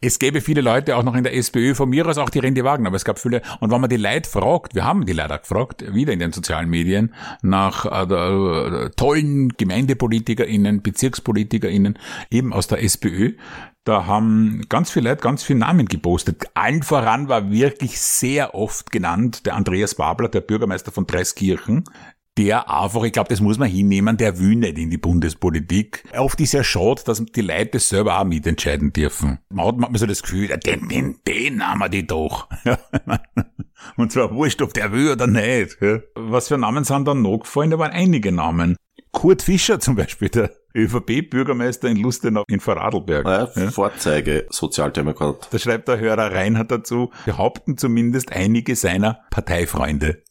es 0.00 0.18
gäbe 0.18 0.40
viele 0.40 0.62
Leute 0.62 0.96
auch 0.96 1.02
noch 1.02 1.14
in 1.14 1.24
der 1.24 1.34
SPÖ, 1.36 1.74
von 1.74 1.90
mir 1.90 2.06
aus 2.06 2.18
auch 2.18 2.30
die 2.30 2.38
Randy 2.38 2.64
Wagner, 2.64 2.88
aber 2.88 2.96
es 2.96 3.04
gab 3.04 3.18
viele, 3.18 3.42
und 3.60 3.70
wenn 3.70 3.80
man 3.80 3.90
die 3.90 3.96
Leute 3.96 4.28
fragt, 4.28 4.74
wir 4.74 4.84
haben 4.84 5.04
die 5.04 5.12
leider 5.12 5.38
gefragt, 5.38 5.84
wieder 5.94 6.12
in 6.12 6.18
den 6.18 6.32
sozialen 6.32 6.70
Medien, 6.70 7.14
nach 7.42 7.84
äh, 7.84 8.14
äh, 8.14 8.90
tollen 8.96 9.50
GemeindepolitikerInnen, 9.50 10.80
BezirkspolitikerInnen, 10.82 11.98
eben 12.30 12.52
aus 12.52 12.66
der 12.66 12.82
SPÖ, 12.82 13.34
da 13.84 14.06
haben 14.06 14.64
ganz 14.68 14.90
viele 14.90 15.10
Leute 15.10 15.22
ganz 15.22 15.42
viele 15.42 15.60
Namen 15.60 15.86
gepostet. 15.86 16.44
Allen 16.54 16.82
voran 16.82 17.28
war 17.28 17.50
wirklich 17.50 17.98
sehr 18.00 18.54
oft 18.54 18.90
genannt 18.90 19.46
der 19.46 19.54
Andreas 19.54 19.94
Babler, 19.94 20.28
der 20.28 20.42
Bürgermeister 20.42 20.92
von 20.92 21.06
Dreiskirchen, 21.06 21.84
der 22.40 22.70
einfach, 22.70 23.02
ich 23.04 23.12
glaube, 23.12 23.28
das 23.28 23.42
muss 23.42 23.58
man 23.58 23.68
hinnehmen, 23.68 24.16
der 24.16 24.38
will 24.38 24.56
nicht 24.56 24.78
in 24.78 24.88
die 24.88 24.96
Bundespolitik. 24.96 26.04
Oft 26.16 26.40
ist 26.40 26.52
ja 26.52 26.64
schade, 26.64 27.02
dass 27.04 27.22
die 27.22 27.42
Leute 27.42 27.72
das 27.72 27.90
selber 27.90 28.18
auch 28.18 28.24
mitentscheiden 28.24 28.94
dürfen. 28.94 29.38
Man 29.50 29.66
hat 29.66 29.76
manchmal 29.76 29.98
so 29.98 30.06
das 30.06 30.22
Gefühl, 30.22 30.48
den, 30.48 30.88
den, 30.88 31.18
den 31.26 31.56
nehmen 31.58 31.78
wir 31.78 31.88
die 31.90 32.06
doch. 32.06 32.48
Und 33.96 34.12
zwar 34.12 34.34
wurscht, 34.34 34.62
ob 34.62 34.72
der 34.72 34.90
will 34.92 35.12
oder 35.12 35.26
nicht. 35.26 35.76
Was 36.14 36.48
für 36.48 36.56
Namen 36.56 36.84
sind 36.84 37.06
dann 37.06 37.20
noch 37.20 37.40
gefallen? 37.40 37.70
Da 37.70 37.78
waren 37.78 37.92
einige 37.92 38.32
Namen. 38.32 38.76
Kurt 39.12 39.42
Fischer 39.42 39.78
zum 39.78 39.96
Beispiel, 39.96 40.30
der 40.30 40.50
ÖVP-Bürgermeister 40.74 41.88
in 41.88 41.96
Lustenau 41.96 42.44
in 42.48 42.60
Vorarlberg. 42.60 43.26
Ja, 43.26 43.70
Vorzeige 43.70 44.46
Sozialdemokrat. 44.50 45.48
Da 45.50 45.58
schreibt 45.58 45.88
der 45.88 45.98
Hörer 45.98 46.32
Reinhard 46.32 46.70
dazu, 46.70 47.10
behaupten 47.26 47.76
zumindest 47.76 48.32
einige 48.32 48.76
seiner 48.76 49.20
Parteifreunde. 49.30 50.22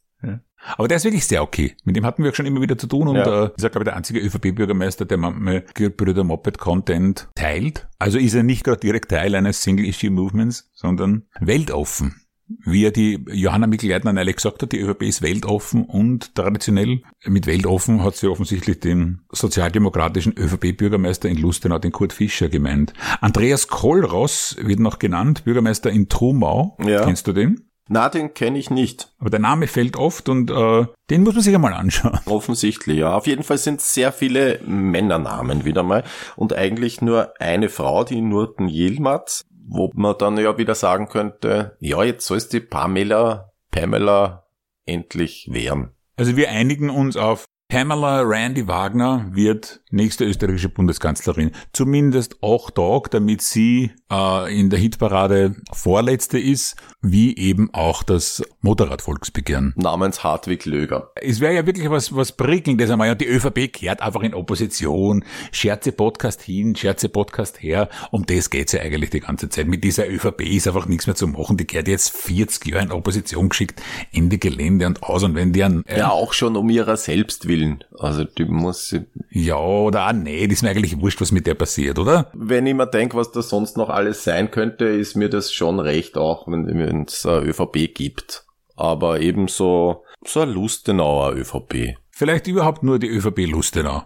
Aber 0.75 0.87
der 0.87 0.97
ist 0.97 1.05
wirklich 1.05 1.25
sehr 1.25 1.41
okay. 1.41 1.75
Mit 1.83 1.95
dem 1.95 2.05
hatten 2.05 2.23
wir 2.23 2.31
auch 2.31 2.35
schon 2.35 2.45
immer 2.45 2.61
wieder 2.61 2.77
zu 2.77 2.87
tun 2.87 3.07
und 3.07 3.15
Ja. 3.15 3.45
äh, 3.45 3.51
ist 3.55 3.63
ja, 3.63 3.69
glaube 3.69 3.83
ich, 3.83 3.85
der 3.89 3.95
einzige 3.95 4.19
ÖVP-Bürgermeister, 4.19 5.05
der 5.05 5.17
manchmal 5.17 5.61
Brüder 5.97 6.23
Moped-Content 6.23 7.29
teilt. 7.35 7.87
Also 7.97 8.17
ist 8.17 8.33
er 8.33 8.43
nicht 8.43 8.63
gerade 8.63 8.79
direkt 8.79 9.09
Teil 9.09 9.35
eines 9.35 9.63
Single-Issue-Movements, 9.63 10.69
sondern 10.73 11.23
weltoffen. 11.39 12.21
Wie 12.65 12.81
ja 12.81 12.89
die 12.89 13.23
Johanna 13.31 13.67
Mikl-Leitner 13.67 14.11
neulich 14.11 14.37
gesagt 14.37 14.63
hat, 14.63 14.71
die 14.71 14.79
ÖVP 14.79 15.03
ist 15.03 15.21
weltoffen 15.21 15.85
und 15.85 16.33
traditionell 16.33 17.03
mit 17.25 17.45
weltoffen 17.45 18.03
hat 18.03 18.15
sie 18.15 18.27
offensichtlich 18.27 18.79
den 18.79 19.21
sozialdemokratischen 19.31 20.33
ÖVP-Bürgermeister 20.35 21.29
in 21.29 21.37
Lustenau, 21.37 21.77
den 21.77 21.91
Kurt 21.91 22.11
Fischer, 22.11 22.49
gemeint. 22.49 22.93
Andreas 23.21 23.67
Kollross 23.67 24.57
wird 24.61 24.79
noch 24.79 24.97
genannt, 24.97 25.43
Bürgermeister 25.43 25.91
in 25.91 26.09
Trumau. 26.09 26.75
Ja. 26.83 27.05
Kennst 27.05 27.27
du 27.27 27.33
den? 27.33 27.68
Na, 27.91 28.07
den 28.07 28.35
kenne 28.35 28.59
ich 28.59 28.69
nicht. 28.69 29.11
Aber 29.17 29.31
der 29.31 29.39
Name 29.39 29.65
fällt 29.65 29.97
oft 29.97 30.29
und 30.29 30.51
äh, 30.51 30.85
den 31.09 31.23
muss 31.23 31.33
man 31.33 31.43
sich 31.43 31.55
einmal 31.55 31.73
anschauen. 31.73 32.19
Offensichtlich, 32.25 32.99
ja. 32.99 33.15
Auf 33.15 33.25
jeden 33.25 33.43
Fall 33.43 33.57
sind 33.57 33.81
sehr 33.81 34.11
viele 34.11 34.59
Männernamen 34.63 35.65
wieder 35.65 35.81
mal 35.81 36.03
und 36.35 36.53
eigentlich 36.53 37.01
nur 37.01 37.33
eine 37.41 37.67
Frau, 37.67 38.03
die 38.03 38.21
Nurten 38.21 38.67
Yilmaz, 38.67 39.43
wo 39.67 39.89
man 39.95 40.15
dann 40.19 40.37
ja 40.37 40.59
wieder 40.59 40.75
sagen 40.75 41.07
könnte, 41.07 41.77
ja, 41.79 42.03
jetzt 42.03 42.27
soll 42.27 42.37
es 42.37 42.47
die 42.47 42.59
Pamela, 42.59 43.51
Pamela 43.71 44.45
endlich 44.85 45.49
wehren. 45.51 45.91
Also 46.15 46.37
wir 46.37 46.49
einigen 46.49 46.91
uns 46.91 47.17
auf 47.17 47.45
Pamela 47.79 48.21
Randy 48.21 48.67
Wagner 48.67 49.27
wird 49.29 49.81
nächste 49.91 50.25
österreichische 50.25 50.69
Bundeskanzlerin. 50.69 51.51
Zumindest 51.71 52.37
acht 52.41 52.73
Tage, 52.73 53.09
damit 53.11 53.43
sie 53.43 53.91
äh, 54.11 54.59
in 54.59 54.71
der 54.71 54.79
Hitparade 54.79 55.55
vorletzte 55.71 56.39
ist, 56.39 56.77
wie 57.03 57.37
eben 57.37 57.69
auch 57.71 58.01
das 58.01 58.43
Motorradvolksbegehren. 58.61 59.75
Namens 59.77 60.23
Hartwig 60.23 60.65
Löger. 60.65 61.11
Es 61.21 61.41
wäre 61.41 61.53
ja 61.53 61.65
wirklich 61.67 61.91
was, 61.91 62.15
was 62.15 62.31
Prickelndes 62.31 62.89
einmal. 62.89 63.07
Ja, 63.07 63.13
die 63.13 63.27
ÖVP 63.27 63.71
kehrt 63.71 64.01
einfach 64.01 64.21
in 64.21 64.33
Opposition. 64.33 65.23
Scherze 65.51 65.91
Podcast 65.91 66.41
hin, 66.41 66.75
Scherze 66.75 67.07
Podcast 67.07 67.61
her. 67.61 67.87
Um 68.09 68.25
das 68.25 68.49
geht's 68.49 68.71
ja 68.71 68.81
eigentlich 68.81 69.11
die 69.11 69.19
ganze 69.19 69.47
Zeit. 69.47 69.67
Mit 69.67 69.83
dieser 69.83 70.09
ÖVP 70.09 70.41
ist 70.41 70.67
einfach 70.67 70.87
nichts 70.87 71.05
mehr 71.05 71.15
zu 71.15 71.27
machen. 71.27 71.55
Die 71.57 71.65
kehrt 71.65 71.87
jetzt 71.87 72.09
40 72.17 72.65
Jahre 72.65 72.85
in 72.85 72.91
Opposition 72.91 73.49
geschickt, 73.49 73.79
Ende 74.11 74.39
Gelände 74.39 74.87
und 74.87 75.03
aus. 75.03 75.21
Und 75.21 75.35
wenn 75.35 75.53
die 75.53 75.63
an, 75.63 75.83
äh, 75.85 75.99
Ja, 75.99 76.09
auch 76.09 76.33
schon 76.33 76.55
um 76.55 76.67
ihrer 76.71 76.97
selbst 76.97 77.47
willen. 77.59 77.83
Also 77.97 78.23
die 78.23 78.45
muss, 78.45 78.95
ja 79.29 79.57
oder 79.57 80.07
auch 80.07 80.13
nee, 80.13 80.47
das 80.47 80.57
ist 80.57 80.63
mir 80.63 80.69
eigentlich 80.69 80.99
wurscht, 80.99 81.21
was 81.21 81.31
mit 81.31 81.45
der 81.47 81.55
passiert, 81.55 81.99
oder? 81.99 82.31
wenn 82.33 82.65
ich 82.65 82.73
mir 82.73 82.87
denke, 82.87 83.17
was 83.17 83.31
da 83.31 83.41
sonst 83.41 83.77
noch 83.77 83.89
alles 83.89 84.23
sein 84.23 84.51
könnte, 84.51 84.85
ist 84.85 85.15
mir 85.15 85.29
das 85.29 85.51
schon 85.53 85.79
recht, 85.79 86.17
auch 86.17 86.47
wenn 86.47 87.05
es 87.05 87.25
äh, 87.25 87.37
ÖVP 87.37 87.93
gibt. 87.93 88.45
Aber 88.75 89.19
ebenso 89.19 90.03
so 90.25 90.41
eine 90.41 90.51
Lustenauer 90.51 91.33
ÖVP. 91.33 91.97
Vielleicht 92.11 92.47
überhaupt 92.47 92.83
nur 92.83 92.97
die 92.99 93.07
ÖVP 93.07 93.45
Lustenau. 93.45 94.03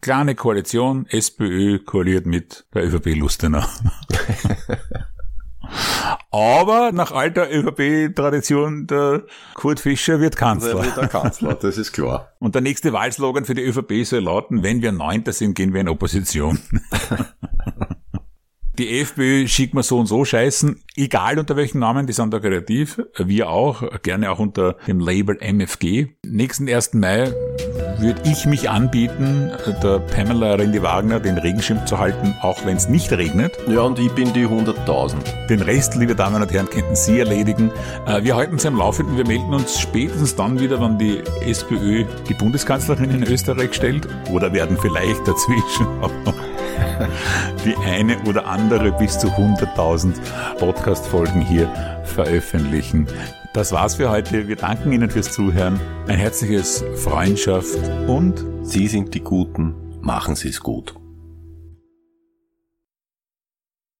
Kleine 0.00 0.34
Koalition, 0.34 1.06
SPÖ 1.06 1.78
koaliert 1.80 2.26
mit 2.26 2.64
der 2.74 2.84
ÖVP 2.86 3.14
Lustenau. 3.14 3.62
Aber 6.30 6.92
nach 6.92 7.12
alter 7.12 7.48
ÖVP-Tradition, 7.50 8.86
der 8.86 9.22
Kurt 9.54 9.80
Fischer 9.80 10.20
wird 10.20 10.34
Der 10.34 10.38
Kanzler. 10.40 10.82
wird 10.82 10.96
der 10.96 11.08
Kanzler, 11.08 11.54
das 11.54 11.76
ist 11.78 11.92
klar. 11.92 12.32
Und 12.38 12.54
der 12.54 12.62
nächste 12.62 12.92
Wahlslogan 12.92 13.44
für 13.44 13.54
die 13.54 13.62
ÖVP 13.62 14.04
soll 14.04 14.20
lauten, 14.20 14.62
wenn 14.62 14.82
wir 14.82 14.92
Neunter 14.92 15.32
sind, 15.32 15.54
gehen 15.54 15.74
wir 15.74 15.80
in 15.82 15.88
Opposition. 15.88 16.58
Die 18.78 19.00
FPÖ 19.00 19.46
schickt 19.48 19.74
man 19.74 19.82
so 19.82 19.98
und 19.98 20.06
so 20.06 20.24
scheißen, 20.24 20.82
egal 20.96 21.38
unter 21.38 21.56
welchen 21.56 21.78
Namen, 21.78 22.06
die 22.06 22.14
sind 22.14 22.32
da 22.32 22.40
kreativ, 22.40 23.02
wir 23.18 23.50
auch, 23.50 23.82
gerne 24.02 24.30
auch 24.30 24.38
unter 24.38 24.76
dem 24.86 24.98
Label 24.98 25.36
MFG. 25.38 26.06
Nächsten 26.24 26.66
1. 26.70 26.94
Mai 26.94 27.30
würde 27.98 28.22
ich 28.24 28.46
mich 28.46 28.70
anbieten, 28.70 29.50
der 29.82 29.98
Pamela 29.98 30.54
Rendi 30.54 30.82
Wagner 30.82 31.20
den 31.20 31.36
Regenschirm 31.36 31.86
zu 31.86 31.98
halten, 31.98 32.34
auch 32.40 32.64
wenn 32.64 32.78
es 32.78 32.88
nicht 32.88 33.12
regnet. 33.12 33.52
Ja, 33.68 33.82
und 33.82 33.98
ich 33.98 34.10
bin 34.12 34.32
die 34.32 34.46
100.000. 34.46 35.48
Den 35.48 35.60
Rest, 35.60 35.94
liebe 35.96 36.14
Damen 36.14 36.40
und 36.40 36.50
Herren, 36.50 36.70
könnten 36.70 36.96
Sie 36.96 37.18
erledigen. 37.18 37.70
Äh, 38.06 38.24
Wir 38.24 38.36
halten 38.36 38.58
Sie 38.58 38.68
am 38.68 38.76
Laufenden. 38.76 39.18
Wir 39.18 39.26
melden 39.26 39.52
uns 39.52 39.78
spätestens 39.78 40.34
dann 40.34 40.58
wieder, 40.58 40.80
wenn 40.80 40.98
die 40.98 41.22
SPÖ 41.44 42.06
die 42.26 42.34
Bundeskanzlerin 42.34 43.10
in 43.10 43.22
Österreich 43.24 43.74
stellt. 43.74 44.08
Oder 44.30 44.50
werden 44.54 44.78
vielleicht 44.80 45.28
dazwischen 45.28 45.86
auch 46.00 46.10
noch 46.24 46.51
die 47.64 47.76
eine 47.76 48.18
oder 48.28 48.46
andere 48.46 48.92
bis 48.92 49.18
zu 49.18 49.28
100.000 49.28 50.14
Podcast-Folgen 50.58 51.40
hier 51.40 51.68
veröffentlichen. 52.04 53.06
Das 53.54 53.72
war's 53.72 53.96
für 53.96 54.10
heute. 54.10 54.48
Wir 54.48 54.56
danken 54.56 54.92
Ihnen 54.92 55.10
fürs 55.10 55.32
Zuhören. 55.32 55.78
Ein 56.08 56.18
herzliches 56.18 56.84
Freundschaft 56.96 57.78
und 58.06 58.44
Sie 58.62 58.88
sind 58.88 59.14
die 59.14 59.20
Guten, 59.20 59.74
machen 60.00 60.36
Sie 60.36 60.48
es 60.48 60.60
gut. 60.60 61.01